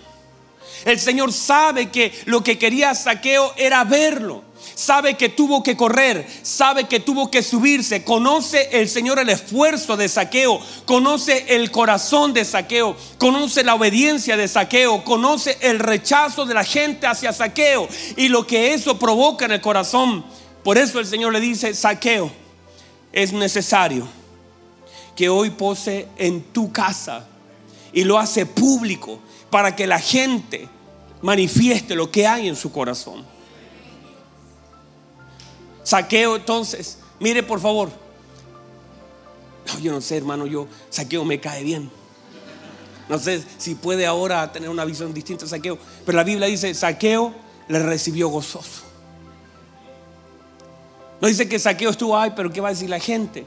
[0.85, 4.46] El Señor sabe que lo que quería Saqueo era verlo
[4.77, 9.97] sabe que tuvo que correr, sabe que tuvo que subirse, conoce el Señor el esfuerzo
[9.97, 16.45] de saqueo, conoce el corazón de saqueo, conoce la obediencia de saqueo, conoce el rechazo
[16.45, 20.25] de la gente hacia saqueo y lo que eso provoca en el corazón.
[20.63, 22.31] Por eso el Señor le dice, saqueo,
[23.13, 24.07] es necesario
[25.17, 27.27] que hoy pose en tu casa
[27.95, 30.69] y lo hace público para que la gente
[31.23, 33.36] manifieste lo que hay en su corazón.
[35.87, 37.91] Saqueo entonces, mire por favor.
[39.69, 41.89] No, yo no sé, hermano, yo saqueo me cae bien.
[43.09, 46.75] No sé si puede ahora tener una visión distinta de saqueo, pero la Biblia dice,
[46.75, 47.33] saqueo
[47.69, 48.83] le recibió gozoso.
[51.21, 53.47] No dice que saqueo estuvo, ay, pero ¿qué va a decir la gente?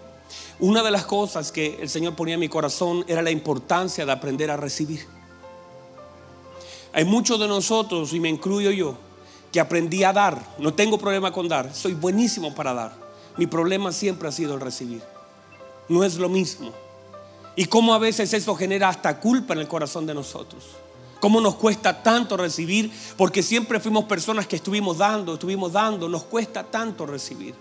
[0.59, 4.13] Una de las cosas que el Señor ponía en mi corazón era la importancia de
[4.13, 5.05] aprender a recibir.
[6.93, 8.97] Hay muchos de nosotros, y me incluyo yo,
[9.51, 10.41] que aprendí a dar.
[10.57, 12.91] No tengo problema con dar, soy buenísimo para dar.
[13.37, 15.01] Mi problema siempre ha sido el recibir.
[15.87, 16.71] No es lo mismo.
[17.55, 20.63] Y cómo a veces eso genera hasta culpa en el corazón de nosotros.
[21.19, 26.23] Cómo nos cuesta tanto recibir, porque siempre fuimos personas que estuvimos dando, estuvimos dando, nos
[26.23, 27.53] cuesta tanto recibir.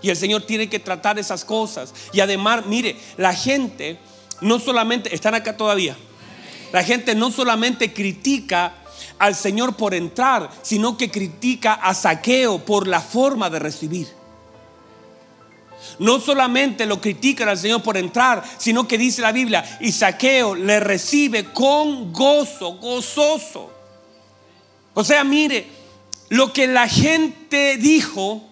[0.00, 1.92] Y el Señor tiene que tratar esas cosas.
[2.12, 3.98] Y además, mire, la gente
[4.40, 5.96] no solamente, están acá todavía,
[6.72, 8.74] la gente no solamente critica
[9.18, 14.08] al Señor por entrar, sino que critica a Saqueo por la forma de recibir.
[15.98, 20.54] No solamente lo critican al Señor por entrar, sino que dice la Biblia, y Saqueo
[20.54, 23.72] le recibe con gozo, gozoso.
[24.94, 25.66] O sea, mire,
[26.28, 28.42] lo que la gente dijo,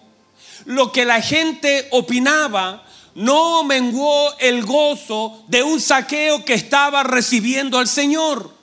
[0.65, 2.85] lo que la gente opinaba,
[3.15, 8.54] no menguó el gozo de un saqueo que estaba recibiendo al Señor.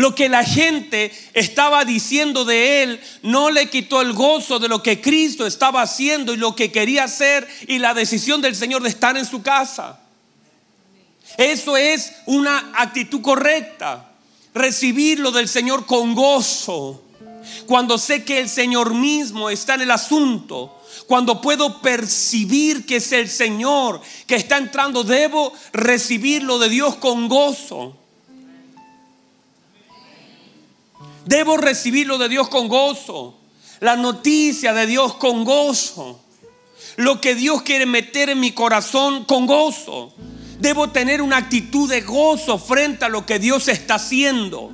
[0.00, 4.82] Lo que la gente estaba diciendo de él no le quitó el gozo de lo
[4.82, 8.88] que Cristo estaba haciendo y lo que quería hacer y la decisión del Señor de
[8.88, 10.00] estar en su casa.
[11.36, 14.10] Eso es una actitud correcta.
[14.54, 17.04] Recibirlo del Señor con gozo.
[17.66, 20.80] Cuando sé que el Señor mismo está en el asunto.
[21.08, 27.28] Cuando puedo percibir que es el Señor que está entrando, debo recibirlo de Dios con
[27.28, 27.99] gozo.
[31.30, 33.38] Debo recibirlo de Dios con gozo.
[33.78, 36.20] La noticia de Dios con gozo.
[36.96, 40.12] Lo que Dios quiere meter en mi corazón con gozo.
[40.58, 44.72] Debo tener una actitud de gozo frente a lo que Dios está haciendo.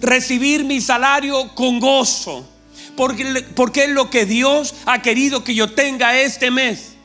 [0.00, 2.48] Recibir mi salario con gozo.
[2.96, 6.97] Porque, porque es lo que Dios ha querido que yo tenga este mes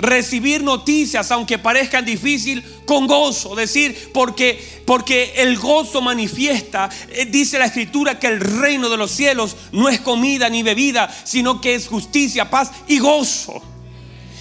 [0.00, 3.54] recibir noticias, aunque parezcan difícil, con gozo.
[3.54, 9.10] Decir, porque, porque el gozo manifiesta, eh, dice la escritura, que el reino de los
[9.10, 13.62] cielos no es comida ni bebida, sino que es justicia, paz y gozo.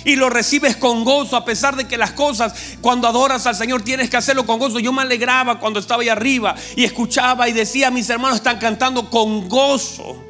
[0.06, 3.82] Y lo recibes con gozo, a pesar de que las cosas, cuando adoras al Señor,
[3.82, 4.80] tienes que hacerlo con gozo.
[4.80, 9.10] Yo me alegraba cuando estaba ahí arriba y escuchaba y decía, mis hermanos están cantando
[9.10, 10.24] con gozo.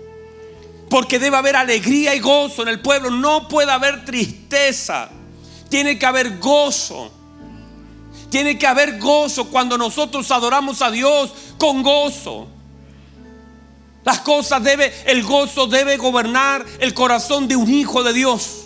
[0.89, 3.11] Porque debe haber alegría y gozo en el pueblo.
[3.11, 5.09] No puede haber tristeza.
[5.69, 7.11] Tiene que haber gozo.
[8.29, 12.47] Tiene que haber gozo cuando nosotros adoramos a Dios con gozo.
[14.03, 18.58] Las cosas debe, el gozo debe gobernar el corazón de un hijo de Dios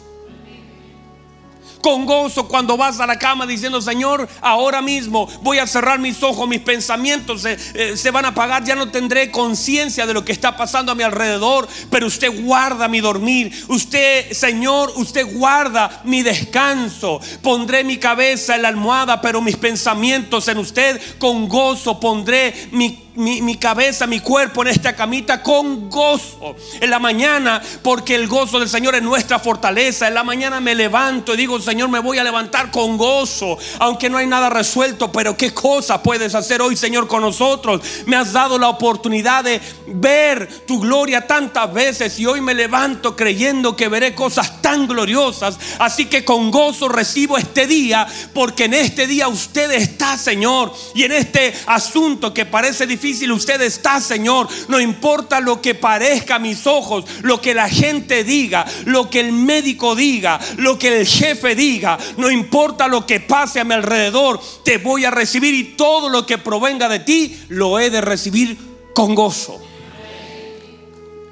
[1.84, 6.24] con gozo cuando vas a la cama diciendo, Señor, ahora mismo voy a cerrar mis
[6.24, 10.24] ojos, mis pensamientos se, eh, se van a apagar, ya no tendré conciencia de lo
[10.24, 16.02] que está pasando a mi alrededor, pero usted guarda mi dormir, usted, Señor, usted guarda
[16.06, 22.00] mi descanso, pondré mi cabeza en la almohada, pero mis pensamientos en usted, con gozo
[22.00, 26.56] pondré mi mi, cabeza, mi cuerpo en esta camita con gozo.
[26.80, 30.08] En la mañana, porque el gozo del Señor es nuestra fortaleza.
[30.08, 33.58] En la mañana me levanto y digo, Señor, me voy a levantar con gozo.
[33.80, 37.82] Aunque no hay nada resuelto, pero qué cosa puedes hacer hoy, Señor, con nosotros.
[38.06, 43.16] Me has dado la oportunidad de ver tu gloria tantas veces y hoy me levanto
[43.16, 45.58] creyendo que veré cosas tan gloriosas.
[45.80, 51.04] Así que con gozo recibo este día, porque en este día usted está, Señor, y
[51.04, 54.48] en este asunto que parece difícil difícil usted está, Señor.
[54.70, 59.20] No importa lo que parezca a mis ojos, lo que la gente diga, lo que
[59.20, 61.98] el médico diga, lo que el jefe diga.
[62.18, 66.26] No importa lo que pase a mi alrededor, te voy a recibir y todo lo
[66.26, 68.58] que provenga de ti lo he de recibir
[68.96, 69.62] con gozo.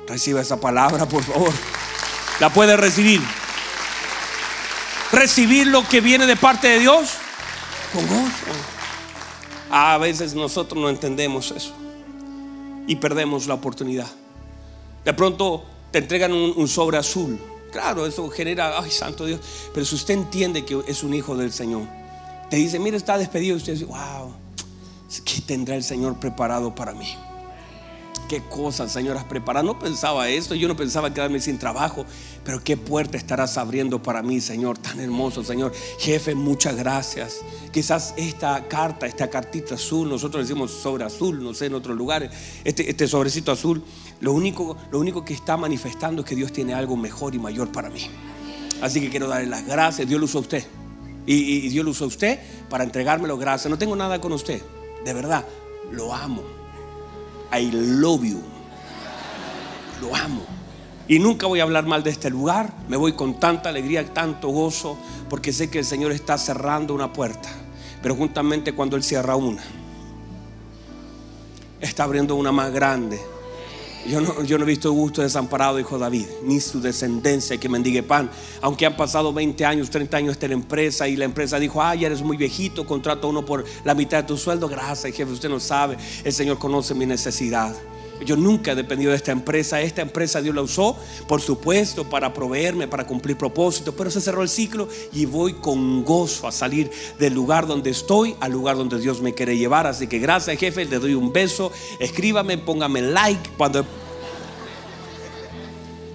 [0.08, 1.54] Reciba esa palabra, por favor.
[2.42, 3.22] La puede recibir.
[5.14, 7.12] Recibir lo que viene de parte de Dios
[7.94, 8.81] con gozo.
[9.72, 11.74] A veces nosotros no entendemos eso
[12.88, 14.08] y perdemos la oportunidad.
[15.06, 17.40] De pronto te entregan un, sobre azul.
[17.72, 19.40] Claro, eso genera, ay, santo Dios.
[19.74, 21.84] Pero si usted entiende que es un hijo del Señor,
[22.50, 23.56] te dice, mira, está despedido.
[23.56, 24.34] Y usted dice, wow,
[25.24, 27.16] ¿qué tendrá el Señor preparado para mí?
[28.32, 29.66] qué cosas, Señor, has preparado.
[29.66, 32.06] No pensaba esto, yo no pensaba quedarme sin trabajo,
[32.44, 35.74] pero qué puerta estarás abriendo para mí, Señor, tan hermoso, Señor.
[36.00, 37.42] Jefe, muchas gracias.
[37.72, 42.32] Quizás esta carta, esta cartita azul, nosotros decimos sobre azul, no sé, en otros lugares,
[42.64, 43.84] este, este sobrecito azul,
[44.20, 47.72] lo único, lo único que está manifestando es que Dios tiene algo mejor y mayor
[47.72, 48.08] para mí.
[48.82, 50.08] Así que quiero darle las gracias.
[50.08, 50.66] Dios lo usa a usted.
[51.26, 52.40] Y, Dios lo usa a usted
[52.70, 53.70] para entregármelo gracias.
[53.70, 54.62] No tengo nada con usted.
[55.06, 55.46] De verdad,
[55.92, 56.42] lo amo
[57.54, 58.42] I love you.
[60.02, 60.61] Lo amo.
[61.08, 62.74] Y nunca voy a hablar mal de este lugar.
[62.88, 64.98] Me voy con tanta alegría, tanto gozo,
[65.30, 67.50] porque sé que el Señor está cerrando una puerta.
[68.02, 69.62] Pero juntamente cuando Él cierra una,
[71.80, 73.20] está abriendo una más grande.
[74.08, 78.02] Yo no, yo no he visto gusto desamparado, hijo David, ni su descendencia que mendigue
[78.02, 78.32] pan.
[78.62, 82.06] Aunque han pasado 20 años, 30 años de la empresa y la empresa dijo, ay,
[82.06, 84.68] eres muy viejito, contrato uno por la mitad de tu sueldo.
[84.68, 87.76] Gracias, jefe, usted no sabe, el Señor conoce mi necesidad.
[88.26, 89.82] Yo nunca he dependido de esta empresa.
[89.82, 90.98] Esta empresa Dios la usó,
[91.28, 93.94] por supuesto, para proveerme, para cumplir propósitos.
[93.96, 98.36] Pero se cerró el ciclo y voy con gozo a salir del lugar donde estoy
[98.40, 99.88] al lugar donde Dios me quiere llevar.
[99.88, 100.86] Así que gracias, jefe.
[100.86, 101.72] Le doy un beso.
[102.00, 103.50] Escríbame, póngame like.
[103.58, 103.86] Cuando,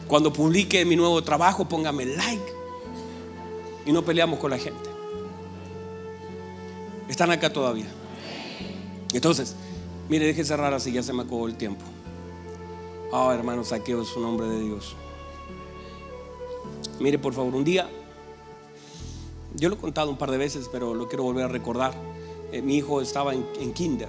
[0.07, 2.53] cuando publique mi nuevo trabajo, póngame like.
[3.85, 4.91] Y no peleamos con la gente.
[7.09, 7.87] Están acá todavía.
[9.13, 9.55] Entonces,
[10.09, 11.85] mire, deje cerrar así, ya se me acabó el tiempo.
[13.13, 14.97] Oh, hermano, saqueo su nombre de Dios.
[16.99, 17.89] Mire, por favor, un día,
[19.55, 21.95] yo lo he contado un par de veces, pero lo quiero volver a recordar.
[22.53, 24.09] Eh, mi hijo estaba en, kinder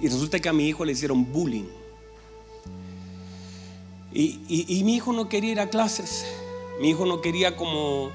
[0.00, 1.66] Y resulta que a mi hijo le hicieron bullying.
[4.12, 6.26] Y, mi hijo no quería ir a clases.
[6.80, 8.10] Mi hijo no quería como,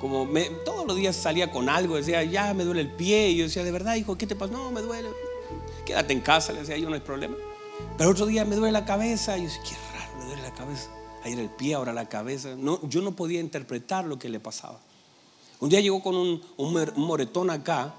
[0.00, 0.28] como
[0.64, 3.30] todos los días salía con algo, decía, ya me duele el pie.
[3.30, 4.52] Y yo decía, de verdad, hijo, ¿qué te pasa?
[4.52, 5.08] No, me duele.
[5.86, 7.36] Quédate en casa, le decía yo, no hay problema.
[7.98, 9.36] Pero otro día me duele la cabeza.
[9.36, 10.88] Y yo decía, qué raro, me duele la cabeza.
[11.24, 12.54] Ayer el pie, ahora la cabeza.
[12.56, 14.80] No, yo no podía interpretar lo que le pasaba.
[15.60, 17.92] Un día llegó con un, un moretón acá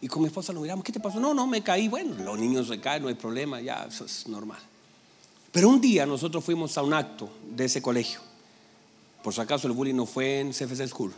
[0.00, 1.18] y con mi esposa lo miramos, ¿qué te pasó?
[1.18, 1.88] No, no, me caí.
[1.88, 4.60] Bueno, los niños se caen, no hay problema, ya, eso es normal.
[5.50, 8.20] Pero un día nosotros fuimos a un acto de ese colegio.
[9.22, 11.12] Por si acaso el bullying no fue en CFC School.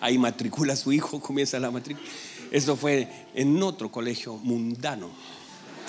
[0.00, 2.06] Ahí matricula a su hijo, comienza la matrícula.
[2.50, 5.10] Eso fue en otro colegio mundano.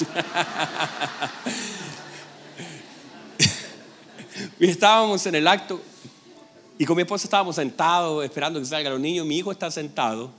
[4.59, 5.81] y estábamos en el acto
[6.81, 9.23] y con mi esposa estábamos sentados esperando que salgan los niños.
[9.23, 10.31] Mi hijo está sentado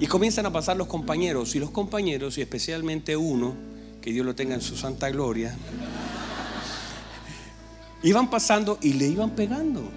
[0.00, 1.54] y comienzan a pasar los compañeros.
[1.54, 3.54] Y los compañeros, y especialmente uno,
[4.02, 5.56] que Dios lo tenga en su santa gloria,
[8.02, 9.88] iban pasando y le iban pegando.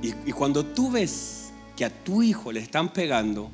[0.00, 3.50] Y, cuando tú ves que a tu hijo le están pegando,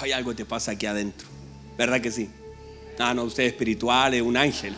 [0.00, 1.26] hay algo te pasa aquí adentro.
[1.76, 2.30] ¿Verdad que sí?
[2.98, 4.74] Ah, no, usted es espiritual, es un ángel.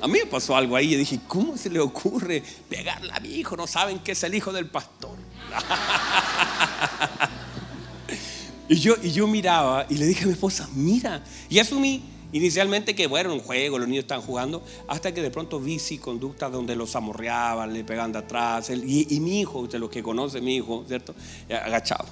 [0.00, 3.30] A mí me pasó algo ahí y dije, ¿cómo se le ocurre pegarle a mi
[3.30, 3.56] hijo?
[3.56, 5.16] No saben que es el hijo del pastor.
[8.68, 11.22] y, yo, y yo miraba y le dije a mi esposa, mira.
[11.48, 15.60] Y asumí inicialmente que bueno, un juego, los niños están jugando, hasta que de pronto
[15.60, 18.70] vi sí conductas donde los amorreaban, le pegan de atrás.
[18.70, 21.14] y, mi hijo, usted lo que conoce, mi hijo, ¿cierto?
[21.48, 22.06] Eh, agachado.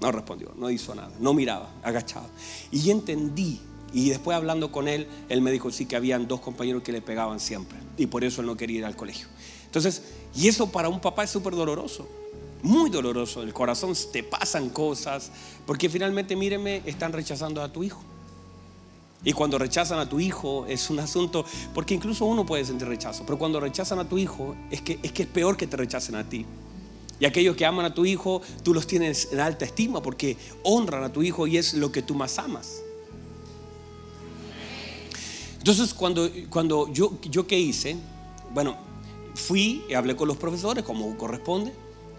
[0.00, 2.28] No respondió, no hizo nada, no miraba, agachado.
[2.70, 3.60] Y entendí
[4.02, 7.00] y después hablando con él, él me dijo sí que habían dos compañeros que le
[7.00, 7.78] pegaban siempre.
[7.96, 9.26] Y por eso él no quería ir al colegio.
[9.64, 10.02] Entonces,
[10.34, 12.06] y eso para un papá es súper doloroso
[12.62, 13.42] muy doloroso.
[13.42, 15.30] El corazón te pasan cosas,
[15.64, 18.02] porque finalmente, míreme, están rechazando a tu hijo.
[19.24, 21.44] Y cuando rechazan a tu hijo es un asunto,
[21.74, 25.12] porque incluso uno puede sentir rechazo, pero cuando rechazan a tu hijo es que es,
[25.12, 26.44] que es peor que te rechacen a ti.
[27.18, 31.02] Y aquellos que aman a tu hijo, tú los tienes en alta estima porque honran
[31.02, 32.82] a tu hijo y es lo que tú más amas.
[35.66, 37.96] Entonces, cuando, cuando yo, yo qué hice,
[38.54, 38.76] bueno,
[39.34, 41.72] fui y hablé con los profesores como corresponde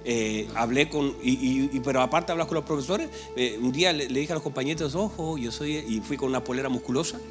[0.04, 4.08] eh, hablé con, y, pero aparte de hablar con los profesores, eh, un día le,
[4.08, 7.22] dije a los compañeros, ojo, yo soy, y fui con una polera musculosa.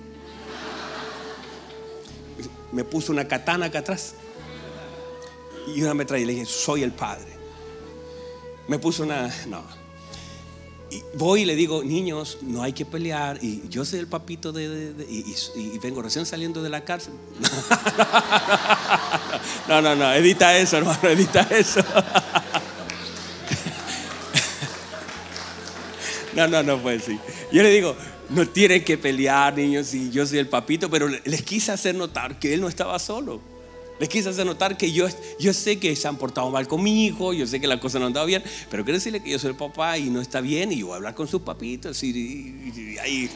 [2.73, 4.14] Me puso una katana acá atrás
[5.75, 7.29] y una metralla y le dije, soy el padre.
[8.69, 9.86] Me puso una, no.
[10.91, 13.39] Y voy y le digo, niños, no hay que pelear.
[13.43, 17.14] Y yo soy el papito de, y, vengo recién saliendo de la cárcel.
[19.68, 21.80] No, no, no, edita eso, hermano, edita eso.
[26.34, 27.16] No, no, no puede ser.
[27.51, 27.97] Yo le digo,
[28.28, 32.39] no tienen que pelear, niños, y yo soy el papito, pero les quise hacer notar
[32.39, 33.41] que él no estaba solo.
[33.99, 35.07] Les quise hacer notar que yo,
[35.38, 38.26] yo sé que se han portado mal conmigo, yo sé que la cosa no andaba
[38.26, 40.92] bien, pero quiero decirle que yo soy el papá y no está bien, y voy
[40.92, 43.30] a hablar con sus papitos, y, y, ahí.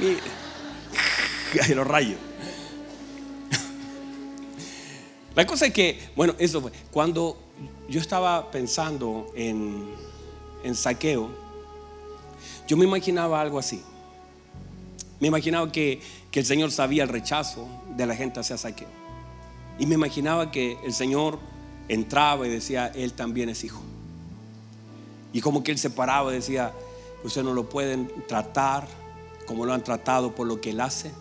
[1.62, 2.18] ahí los rayos.
[5.34, 6.72] La cosa es que, bueno, eso fue.
[6.90, 7.38] Cuando
[7.88, 9.92] yo estaba pensando en
[10.62, 11.30] en saqueo,
[12.66, 13.82] yo me imaginaba algo así.
[15.20, 16.00] Me imaginaba que,
[16.40, 18.88] el Señor sabía el rechazo de la gente hacia saqueo.
[19.78, 21.38] Y me imaginaba que el Señor
[21.88, 23.82] entraba y decía, Él también es hijo.
[25.32, 26.72] Y como que Él se paraba y decía,
[27.24, 28.86] ustedes no lo pueden tratar
[29.46, 31.12] como lo han tratado por lo que Él hace.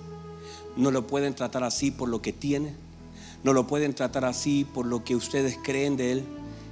[0.78, 2.74] No lo pueden tratar así por lo que tiene.
[3.43, 6.24] No lo pueden tratar así por lo que ustedes creen de Él.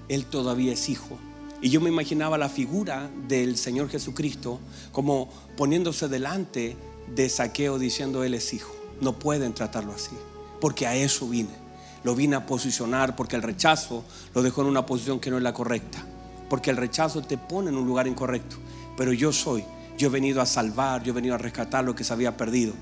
[0.07, 1.17] Él todavía es hijo.
[1.61, 4.59] Y yo me imaginaba la figura del Señor Jesucristo
[4.91, 6.77] como poniéndose delante
[7.15, 8.73] de Saqueo diciendo, Él es hijo.
[9.01, 10.15] No pueden tratarlo así,
[10.59, 11.69] porque a eso vine.
[12.03, 14.03] Lo vine a posicionar porque el rechazo
[14.33, 16.05] lo dejó en una posición que no es la correcta.
[16.49, 18.55] Porque el rechazo te pone en un lugar incorrecto.
[18.97, 19.63] Pero yo soy,
[19.97, 22.73] yo he venido a salvar, yo he venido a rescatar lo que se había perdido.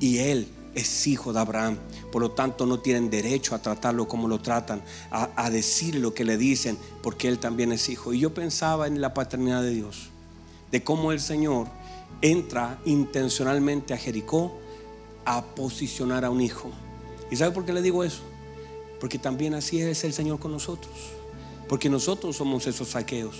[0.00, 1.78] Y Él es hijo de Abraham.
[2.12, 6.24] Por lo tanto, no tienen derecho a tratarlo como lo tratan, a, decir lo que
[6.24, 8.12] le dicen, porque él también es hijo.
[8.12, 10.10] Y yo pensaba en la paternidad de Dios,
[10.70, 11.66] de cómo el Señor
[12.22, 14.58] entra intencionalmente a Jericó
[15.24, 16.70] a posicionar a un hijo.
[17.30, 18.22] ¿Y sabe por qué le digo eso?
[19.00, 20.92] Porque también así es el Señor con nosotros.
[21.68, 23.36] Porque nosotros somos esos saqueos.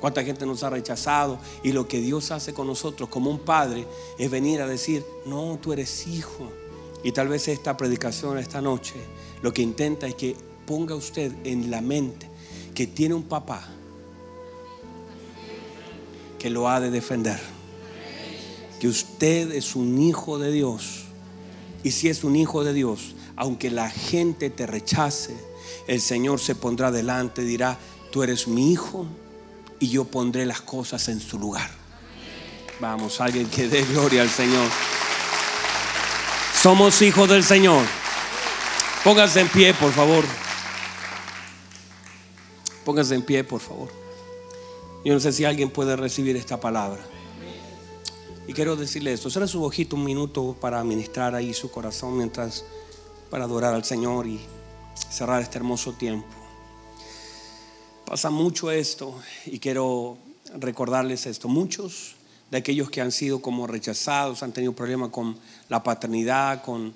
[0.00, 3.86] Cuánta gente nos ha rechazado y lo que Dios hace con nosotros como un padre
[4.18, 6.50] es venir a decir, no, tú eres hijo
[7.04, 8.94] y tal vez esta predicación esta noche
[9.42, 12.28] lo que intenta es que ponga usted en la mente
[12.74, 13.68] que tiene un papá
[16.38, 17.38] que lo ha de defender,
[18.82, 21.04] que usted es un hijo de Dios.
[21.84, 25.36] Y si es un hijo de Dios, aunque la gente te rechace,
[25.86, 27.78] el Señor se pondrá delante y dirá,
[28.10, 29.06] tú eres mi hijo
[29.78, 31.70] y yo pondré las cosas en su lugar.
[32.80, 34.68] Vamos, alguien que dé gloria al Señor.
[36.60, 37.86] Somos hijos del Señor.
[39.04, 40.24] Póngase en pie, por favor.
[42.84, 43.92] Póngase en pie, por favor.
[45.04, 47.11] Yo no sé si alguien puede recibir esta palabra.
[48.54, 52.64] Quiero decirle esto, será su ojito un minuto para ministrar ahí su corazón mientras
[53.30, 54.40] para adorar al Señor y
[55.08, 56.28] cerrar este hermoso tiempo.
[58.04, 60.18] Pasa mucho esto y quiero
[60.58, 61.48] recordarles esto.
[61.48, 62.14] Muchos
[62.50, 65.34] de aquellos que han sido como rechazados, han tenido problemas con
[65.70, 66.92] la paternidad, con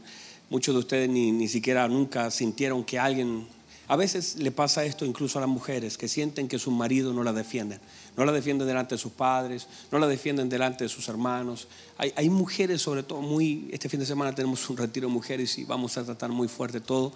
[0.51, 3.49] muchos de ustedes ni, ni siquiera nunca sintieron que alguien
[3.89, 7.23] a veces le pasa esto incluso a las mujeres que sienten que su marido no
[7.23, 7.81] la defienden.
[8.17, 11.69] No la defienden delante de sus padres, no la defienden delante de sus hermanos.
[11.97, 13.69] Hay, mujeres, sobre todo, muy.
[13.71, 16.81] Este fin de semana tenemos un retiro de mujeres y vamos a tratar muy fuerte
[16.81, 17.13] todo.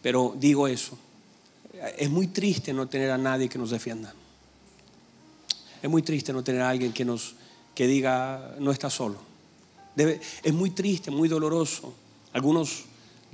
[0.00, 0.96] Pero digo eso.
[1.98, 4.14] Es muy triste no tener a nadie que nos defienda.
[5.82, 7.34] Es muy triste no tener a alguien que nos
[7.74, 9.18] que diga no está solo.
[9.96, 11.92] es muy triste, muy doloroso.
[12.32, 12.84] Algunos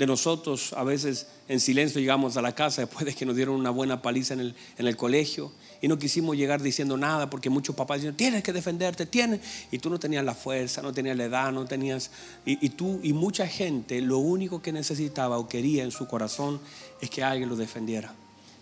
[0.02, 3.54] de nosotros a veces en silencio llegamos a la casa después de que nos dieron
[3.54, 7.50] una buena paliza en el, en el colegio y no quisimos llegar diciendo nada porque
[7.50, 9.38] muchos papás dicen, tienes que defenderte, tienes.
[9.70, 12.10] Y tú no tenías la fuerza, no tenías la edad, no tenías...
[12.44, 16.58] Y, y tú y mucha gente lo único que necesitaba o quería en su corazón
[17.00, 18.12] es que alguien lo defendiera.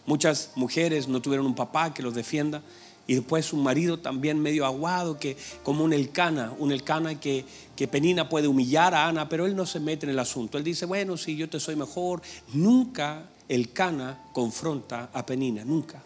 [0.04, 2.60] Muchas mujeres no tuvieron un papá que los defienda
[3.06, 7.44] y después un marido también medio aguado, que, como un Elcana, un Elcana que,
[7.74, 10.58] que Penina puede humillar a Ana, pero él no se mete en el asunto.
[10.58, 12.22] Él dice, bueno, si yo te soy mejor.
[12.52, 16.02] Nunca Elcana confronta a Penina, nunca.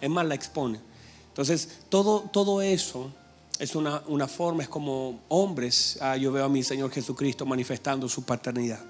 [0.00, 0.80] Es más, la expone.
[1.28, 3.12] Entonces, todo, todo eso
[3.58, 5.98] es una, una forma, es como hombres.
[6.00, 8.80] Ah, yo veo a mi Señor Jesucristo manifestando su paternidad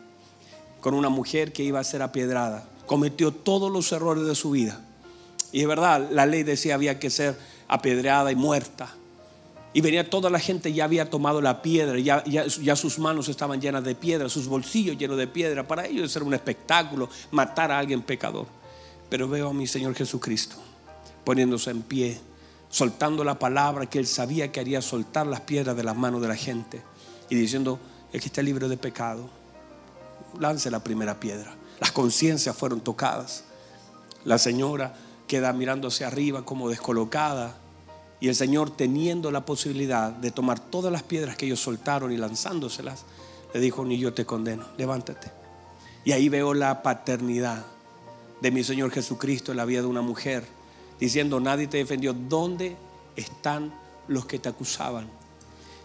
[0.81, 2.69] con una mujer que iba a ser apiedrada.
[2.87, 4.81] Cometió todos los errores de su vida.
[5.53, 7.39] Y es verdad, la ley decía había que ser
[7.69, 8.95] apedreada y muerta.
[9.73, 13.61] Y venía toda la gente, ya había tomado la piedra, ya, ya, sus manos estaban
[13.61, 15.67] llenas de piedra, sus bolsillos llenos de piedra.
[15.69, 18.47] Para ellos era un espectáculo matar a alguien pecador.
[19.11, 20.57] Pero veo a mi Señor Jesucristo
[21.25, 22.19] poniéndose en pie,
[22.71, 26.29] soltando la palabra que él sabía que haría soltar las piedras de las manos de
[26.29, 26.83] la gente
[27.29, 27.79] y diciendo,
[28.15, 29.29] el que está libre de pecado,
[30.41, 31.55] lance la primera piedra.
[31.81, 33.45] Las conciencias fueron tocadas.
[34.25, 34.95] La señora
[35.29, 37.57] queda mirando hacia arriba como descolocada.
[38.19, 42.17] Y el Señor teniendo la posibilidad de tomar todas las piedras que ellos soltaron y
[42.17, 43.05] lanzándoselas,
[43.55, 45.31] le dijo, ni yo te condeno, levántate.
[46.05, 47.65] Y ahí veo la paternidad
[48.41, 50.45] de mi Señor Jesucristo en la vida de una mujer,
[50.99, 52.13] diciendo, nadie te defendió.
[52.13, 52.77] ¿Dónde
[53.15, 53.73] están
[54.09, 55.09] los que te acusaban?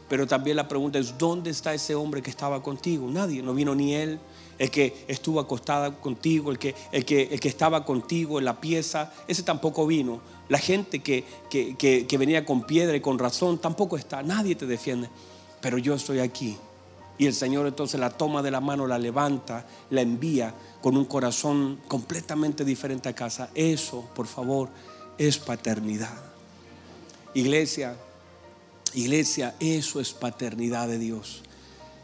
[0.09, 3.09] Pero también la pregunta es, ¿dónde está ese hombre que estaba contigo?
[3.09, 4.19] Nadie, no vino ni él,
[4.57, 8.59] el que estuvo acostada contigo, el que, el que, el que estaba contigo en la
[8.59, 10.21] pieza, ese tampoco vino.
[10.49, 14.21] La gente que, que, venía con piedra y con razón tampoco está.
[14.21, 15.09] Nadie te defiende.
[15.61, 16.57] Pero yo estoy aquí.
[17.17, 21.05] Y el Señor entonces la toma de la mano, la levanta, la envía con un
[21.05, 23.49] corazón completamente diferente a casa.
[23.55, 24.69] Eso, por favor,
[25.17, 26.17] es paternidad.
[27.33, 27.95] Iglesia,
[28.93, 31.43] iglesia, eso es paternidad de Dios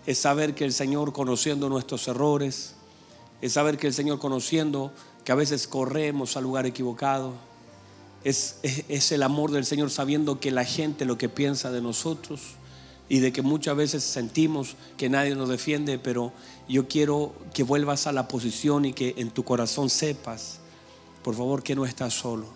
[0.09, 2.73] es saber que el Señor conociendo nuestros errores,
[3.43, 4.91] es saber que el Señor conociendo
[5.23, 7.35] que a veces corremos al lugar equivocado,
[8.23, 8.57] es,
[9.11, 12.41] el amor del Señor sabiendo que la gente lo que piensa de nosotros
[13.07, 16.33] y de que muchas veces sentimos que nadie nos defiende, pero
[16.67, 20.57] yo quiero que vuelvas a la posición y que en tu corazón sepas,
[21.21, 22.47] por favor, que no estás solo.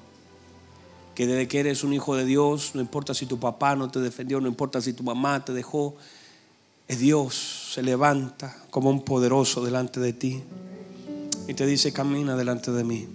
[1.14, 4.00] Que desde que eres un hijo de Dios, no importa si tu papá no te
[4.00, 5.96] defendió, no importa si tu mamá te dejó,
[6.88, 10.44] Dios se levanta como un poderoso delante de ti
[11.48, 13.08] y te dice, camina delante de mí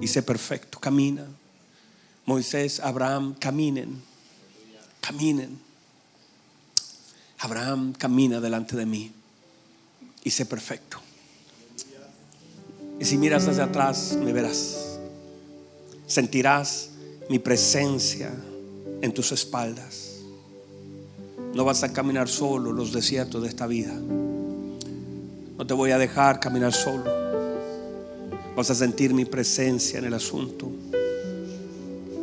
[0.00, 1.26] y sé perfecto, camina.
[2.24, 4.02] Moisés, Abraham, caminen,
[5.00, 5.58] caminen.
[7.38, 9.12] Abraham camina delante de mí
[10.24, 11.00] y sé perfecto.
[12.98, 14.98] Y si miras hacia atrás, me verás.
[16.06, 16.90] Sentirás
[17.28, 18.32] mi presencia
[19.02, 20.05] en tus espaldas.
[21.56, 23.94] No vas a caminar solo los desiertos de esta vida.
[25.56, 27.04] No te voy a dejar caminar solo.
[28.54, 30.70] Vas a sentir mi presencia en el asunto.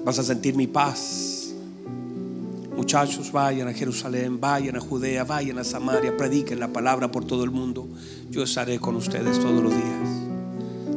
[0.05, 1.51] Vas a sentir mi paz.
[2.77, 7.43] Muchachos, vayan a Jerusalén, vayan a Judea, vayan a Samaria, prediquen la palabra por todo
[7.43, 7.87] el mundo.
[8.29, 10.09] Yo estaré con ustedes todos los días.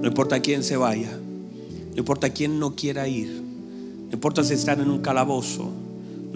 [0.03, 4.83] No importa quién se vaya, no importa quién no quiera ir, no importa si están
[4.83, 5.86] en un calabozo,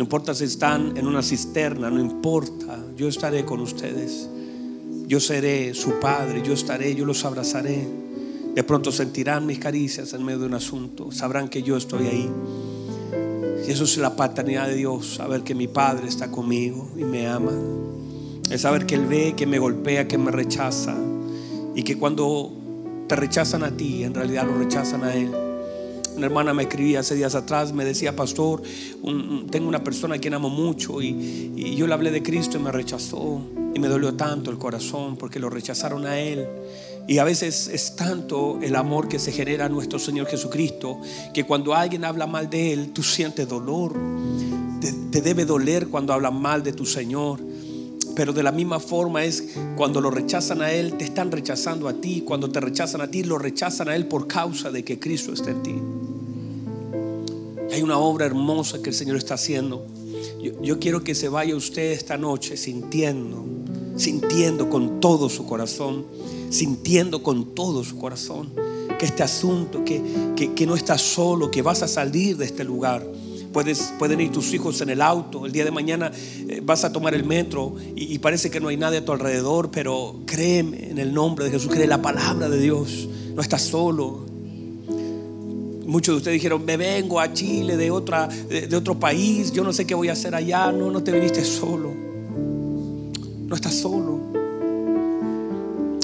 [0.01, 2.83] no importa si están en una cisterna, no importa.
[2.97, 4.31] Yo estaré con ustedes.
[5.07, 7.87] Yo seré su padre, yo estaré, yo los abrazaré.
[8.55, 11.13] De pronto sentirán mis caricias en medio de un asunto.
[11.13, 12.31] Sabrán que yo estoy ahí.
[13.69, 17.27] Y eso es la paternidad de Dios, saber que mi Padre está conmigo y me
[17.27, 17.53] ama.
[18.51, 20.97] Es saber que Él ve, que me golpea, que me rechaza.
[21.75, 22.51] Y que cuando
[23.07, 25.50] te rechazan a ti, en realidad lo rechazan a Él.
[26.17, 28.63] Una hermana me escribía hace días atrás, me decía, pastor,
[29.51, 32.73] tengo una persona a quien amo mucho y, yo le hablé de Cristo y me
[32.73, 33.41] rechazó.
[33.73, 36.47] Y me dolió tanto el corazón porque lo rechazaron a Él.
[37.07, 41.01] Y a veces es tanto el amor que se genera a nuestro Señor Jesucristo
[41.33, 43.95] que cuando alguien habla mal de Él, tú sientes dolor.
[44.81, 47.41] Te, debe doler cuando hablan mal de tu Señor.
[48.21, 49.43] Pero de la misma forma es
[49.79, 52.21] cuando lo rechazan a Él, te están rechazando a ti.
[52.21, 55.53] Cuando te rechazan a ti, lo rechazan a Él por causa de que Cristo está
[55.53, 55.75] en ti.
[57.73, 59.87] Hay una obra hermosa que el Señor está haciendo.
[60.61, 63.43] yo quiero que se vaya usted esta noche sintiendo,
[63.97, 66.05] sintiendo con todo su corazón
[66.51, 68.51] sintiendo con todo su corazón
[68.99, 70.03] que este asunto, que,
[70.55, 73.07] que, no estás solo, que vas a salir de este lugar.
[73.53, 76.13] Puedes, pueden ir tus hijos en el auto, el día de mañana
[76.49, 79.71] eh, vas a tomar el metro y, parece que no hay nadie a tu alrededor,
[79.71, 84.27] pero créeme en el nombre de Jesús, cree la palabra de Dios, no estás solo.
[85.85, 89.73] Muchos de ustedes dijeron, me vengo a Chile de, otra, de otro país, yo no
[89.73, 91.93] sé qué voy a hacer allá, no, no te viniste solo,
[93.47, 94.21] no estás solo.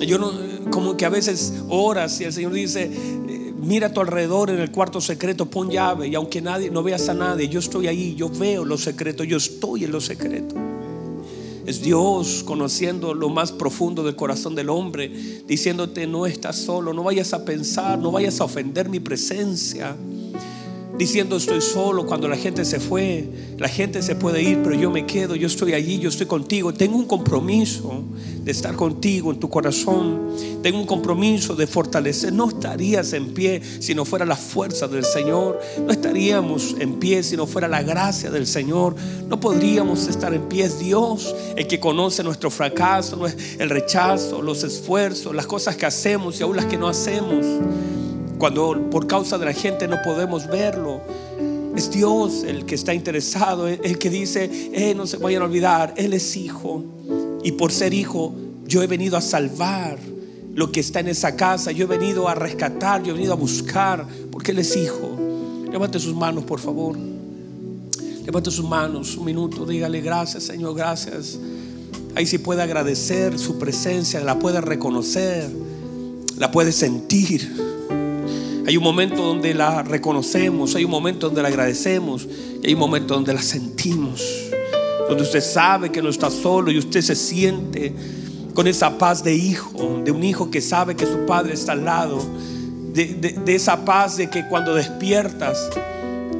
[0.04, 0.30] Yo no,
[0.70, 2.90] como que a veces oras y el Señor dice,
[3.60, 7.08] mira a tu alrededor en el cuarto secreto, pon llave y aunque nadie no veas
[7.08, 10.58] a nadie, yo estoy ahí, yo veo los secretos, yo estoy en los secretos.
[11.66, 15.08] Es Dios conociendo lo más profundo del corazón del hombre,
[15.46, 19.96] diciéndote no estás solo, no vayas a pensar, no vayas a ofender mi presencia
[20.98, 23.28] diciendo estoy solo cuando la gente se fue.
[23.58, 26.74] La gente se puede ir, pero yo me quedo, yo estoy allí, yo estoy contigo.
[26.74, 28.04] Tengo un compromiso
[28.42, 30.30] de estar contigo en tu corazón.
[30.62, 32.32] Tengo un compromiso de fortalecer.
[32.32, 35.58] No estarías en pie si no fuera la fuerza del Señor.
[35.84, 38.94] No estaríamos en pie si no fuera la gracia del Señor.
[39.26, 40.64] No podríamos estar en pie.
[40.66, 43.18] Es Dios el que conoce nuestro fracaso,
[43.58, 47.44] el rechazo, los esfuerzos, las cosas que hacemos y aún las que no hacemos.
[48.38, 51.00] Cuando por causa de la gente no podemos verlo.
[51.74, 55.92] Es Dios el que está interesado, el que dice, eh, no se vayan a olvidar,
[55.96, 56.82] Él es hijo.
[57.42, 58.34] Y por ser hijo,
[58.66, 59.98] yo he venido a salvar
[60.54, 61.72] lo que está en esa casa.
[61.72, 65.10] Yo he venido a rescatar, yo he venido a buscar, porque Él es hijo.
[65.70, 66.96] Levante sus manos, por favor.
[68.24, 71.38] Levante sus manos un minuto, dígale gracias, Señor, gracias.
[72.16, 75.48] Ahí sí puede agradecer su presencia, la puede reconocer,
[76.38, 77.75] la puede sentir.
[78.66, 82.26] Hay un momento donde la reconocemos, hay un momento donde la agradecemos
[82.62, 84.24] y hay un momento donde la sentimos.
[85.08, 87.94] Donde usted sabe que no está solo y usted se siente
[88.54, 91.84] con esa paz de hijo, de un hijo que sabe que su padre está al
[91.84, 92.20] lado,
[92.92, 95.70] de, esa paz de que cuando despiertas,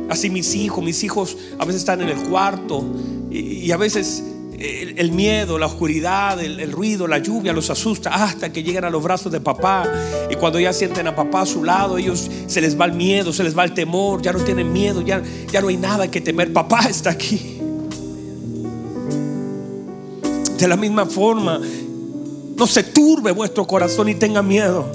[0.08, 2.84] así mis hijos, mis hijos a veces están en el cuarto
[3.30, 4.24] y a veces
[4.58, 9.02] el, miedo, la oscuridad, el, ruido, la lluvia los asusta hasta que llegan a los
[9.02, 9.84] brazos de papá.
[10.30, 13.32] Y cuando ya sienten a papá a su lado, ellos se les va el miedo,
[13.32, 16.20] se les va el temor, ya no tienen miedo, ya, ya no hay nada que
[16.20, 16.52] temer.
[16.52, 17.60] Papá está aquí.
[20.58, 21.60] De la misma forma,
[22.56, 24.90] no se turbe vuestro corazón y tenga miedo.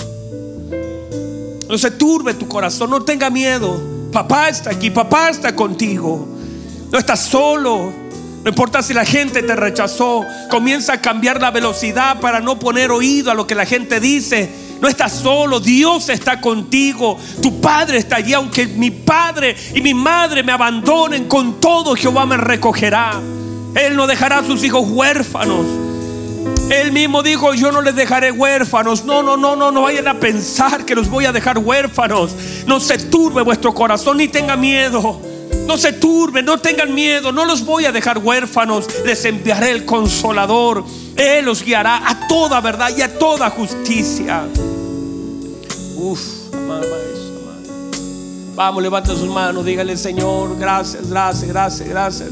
[1.69, 3.79] No se turbe tu corazón, no tenga miedo.
[4.11, 6.27] Papá está aquí, papá está contigo.
[6.91, 8.00] No estás solo.
[8.43, 12.89] No importa si la gente te rechazó, comienza a cambiar la velocidad para no poner
[12.89, 14.49] oído a lo que la gente dice.
[14.81, 17.19] No estás solo, Dios está contigo.
[17.39, 22.25] Tu Padre está allí, aunque mi Padre y mi madre me abandonen, con todo Jehová
[22.25, 23.21] me recogerá.
[23.75, 25.65] Él no dejará a sus hijos huérfanos.
[26.71, 29.05] Él mismo dijo, yo no les dejaré huérfanos.
[29.05, 32.31] No, no, no, no, no vayan a pensar que los voy a dejar huérfanos.
[32.65, 35.21] No se turbe vuestro corazón ni tenga miedo.
[35.67, 39.85] No se turben, no tengan miedo, no los voy a dejar huérfanos, les enviaré el
[39.85, 40.83] consolador.
[41.15, 44.43] Él los guiará a toda verdad y a toda justicia.
[45.95, 46.19] Uf,
[48.55, 52.29] Vamos, levanta sus manos, dígale Señor, gracias, gracias, gracias, gracias.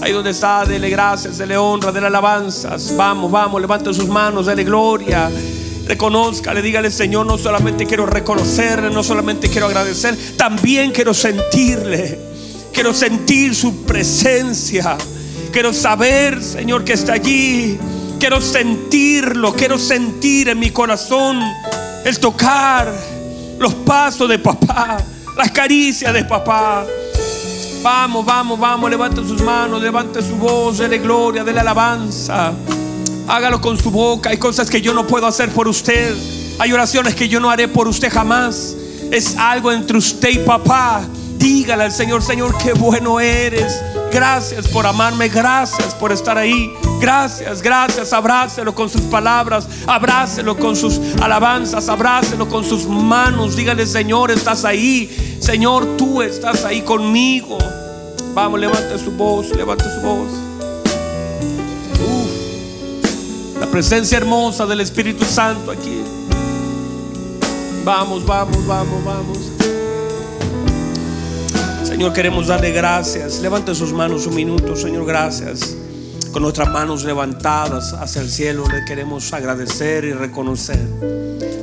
[0.00, 2.96] Ahí donde está, dele gracias, dele honra, dele alabanzas.
[2.96, 5.30] Vamos, vamos, levanta sus manos, dele gloria.
[5.86, 12.29] Reconozca, le dígale Señor, no solamente quiero reconocerle, no solamente quiero agradecer, también quiero sentirle.
[12.80, 14.96] Quiero sentir su presencia.
[15.52, 17.78] Quiero saber, Señor, que está allí.
[18.18, 19.52] Quiero sentirlo.
[19.52, 21.42] Quiero sentir en mi corazón
[22.06, 22.90] el tocar
[23.58, 24.96] los pasos de papá,
[25.36, 26.86] las caricias de papá.
[27.82, 32.50] Vamos, vamos, vamos, levante sus manos, levante su voz, dele gloria, dele alabanza.
[33.28, 34.30] Hágalo con su boca.
[34.30, 36.16] Hay cosas que yo no puedo hacer por usted.
[36.58, 38.74] Hay oraciones que yo no haré por usted jamás.
[39.10, 41.06] Es algo entre usted y papá.
[41.40, 43.82] Dígale al Señor, Señor, qué bueno eres.
[44.12, 46.70] Gracias por amarme, gracias por estar ahí.
[47.00, 48.12] Gracias, gracias.
[48.12, 53.56] Abrácelo con sus palabras, abrácelo con sus alabanzas, abrácelo con sus manos.
[53.56, 55.38] Dígale, Señor, estás ahí.
[55.40, 57.56] Señor, tú estás ahí conmigo.
[58.34, 60.28] Vamos, levante su voz, levante su voz.
[63.58, 66.02] la presencia hermosa del Espíritu Santo aquí.
[67.84, 69.79] Vamos, vamos, vamos, vamos.
[72.00, 73.40] Señor, queremos darle gracias.
[73.40, 75.76] Levante sus manos un minuto, Señor, gracias.
[76.32, 80.80] Con nuestras manos levantadas hacia el cielo le queremos agradecer y reconocer.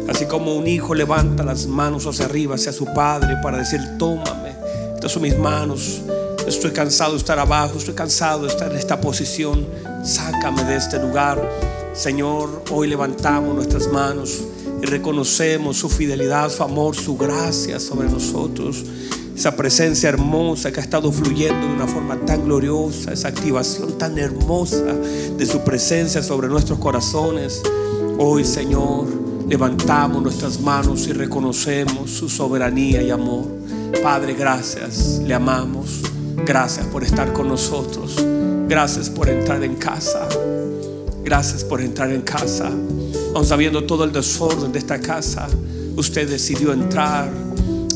[0.07, 4.51] Así como un hijo levanta las manos hacia arriba, hacia su padre, para decir, tómame,
[4.93, 6.01] estas son mis manos.
[6.45, 9.65] Estoy cansado de estar abajo, estoy cansado de estar en esta posición.
[10.03, 11.41] Sácame de este lugar.
[11.93, 14.43] Señor, hoy levantamos nuestras manos
[14.83, 18.83] y reconocemos su fidelidad, su amor, su gracia sobre nosotros
[19.37, 24.17] esa presencia hermosa que ha estado fluyendo de una forma tan gloriosa, esa activación tan
[24.17, 24.95] hermosa
[25.37, 27.61] de su presencia sobre nuestros corazones.
[28.17, 29.05] Hoy, Señor,
[29.47, 33.45] levantamos nuestras manos y reconocemos su soberanía y amor.
[34.01, 36.01] Padre, gracias, le amamos.
[36.43, 38.15] Gracias por estar con nosotros.
[38.67, 40.27] Gracias por entrar en casa.
[41.23, 42.71] Gracias por entrar en casa.
[43.35, 45.47] Aun sabiendo todo el desorden de esta casa,
[45.95, 47.46] usted decidió entrar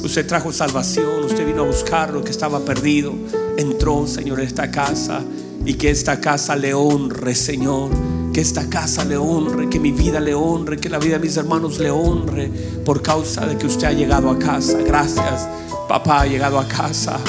[0.04, 3.14] Usted trajo salvación, usted vino a buscar lo que estaba perdido.
[3.58, 5.22] Entró, Señor, en esta casa
[5.64, 7.90] y que esta casa le honre, Señor.
[8.34, 11.36] Que esta casa le honre, que mi vida le honre, que la vida de mis
[11.36, 12.50] hermanos le honre
[12.86, 14.78] por causa de que usted ha llegado a casa.
[14.80, 15.48] Gracias,
[15.90, 17.20] papá ha llegado a casa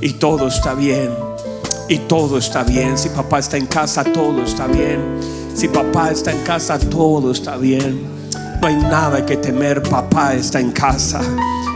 [0.00, 1.10] y todo está bien.
[1.88, 2.98] Y todo está bien.
[2.98, 5.00] Si papá está en casa, todo está bien.
[5.54, 8.17] Si papá está en casa, todo está bien.
[8.60, 11.20] No hay nada que temer, papá está en casa.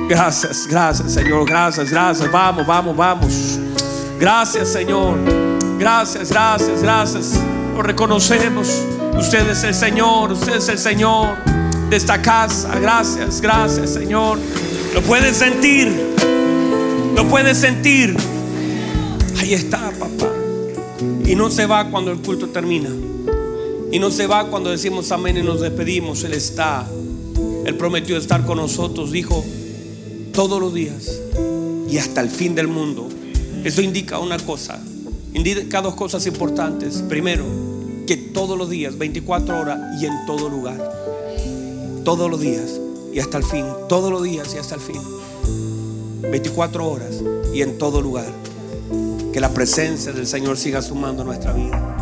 [0.08, 2.30] Gracias, gracias Señor, gracias, gracias.
[2.30, 3.58] Vamos, vamos, vamos.
[4.18, 5.18] Gracias Señor.
[5.78, 7.40] Gracias, gracias, gracias.
[7.74, 8.68] Lo reconocemos.
[9.16, 11.36] Usted es el Señor, usted es el Señor
[11.88, 12.74] de esta casa.
[12.80, 14.38] Gracias, gracias Señor.
[14.94, 16.14] Lo puedes sentir.
[17.14, 18.16] Lo puedes sentir.
[19.40, 20.32] Ahí está, papá.
[21.24, 22.90] Y no se va cuando el culto termina.
[23.92, 26.24] Y no se va cuando decimos amén y nos despedimos.
[26.24, 26.88] Él está.
[27.66, 29.12] Él prometió estar con nosotros.
[29.12, 29.44] Dijo,
[30.32, 31.20] todos los días
[31.88, 33.08] y hasta el fin del mundo.
[33.64, 34.80] Eso indica una cosa,
[35.34, 37.02] indica dos cosas importantes.
[37.08, 37.44] Primero,
[38.06, 40.90] que todos los días, 24 horas y en todo lugar.
[42.02, 42.80] Todos los días
[43.12, 43.66] y hasta el fin.
[43.88, 45.00] Todos los días y hasta el fin.
[46.22, 47.22] 24 horas
[47.54, 48.32] y en todo lugar.
[49.32, 52.01] Que la presencia del Señor siga sumando nuestra vida.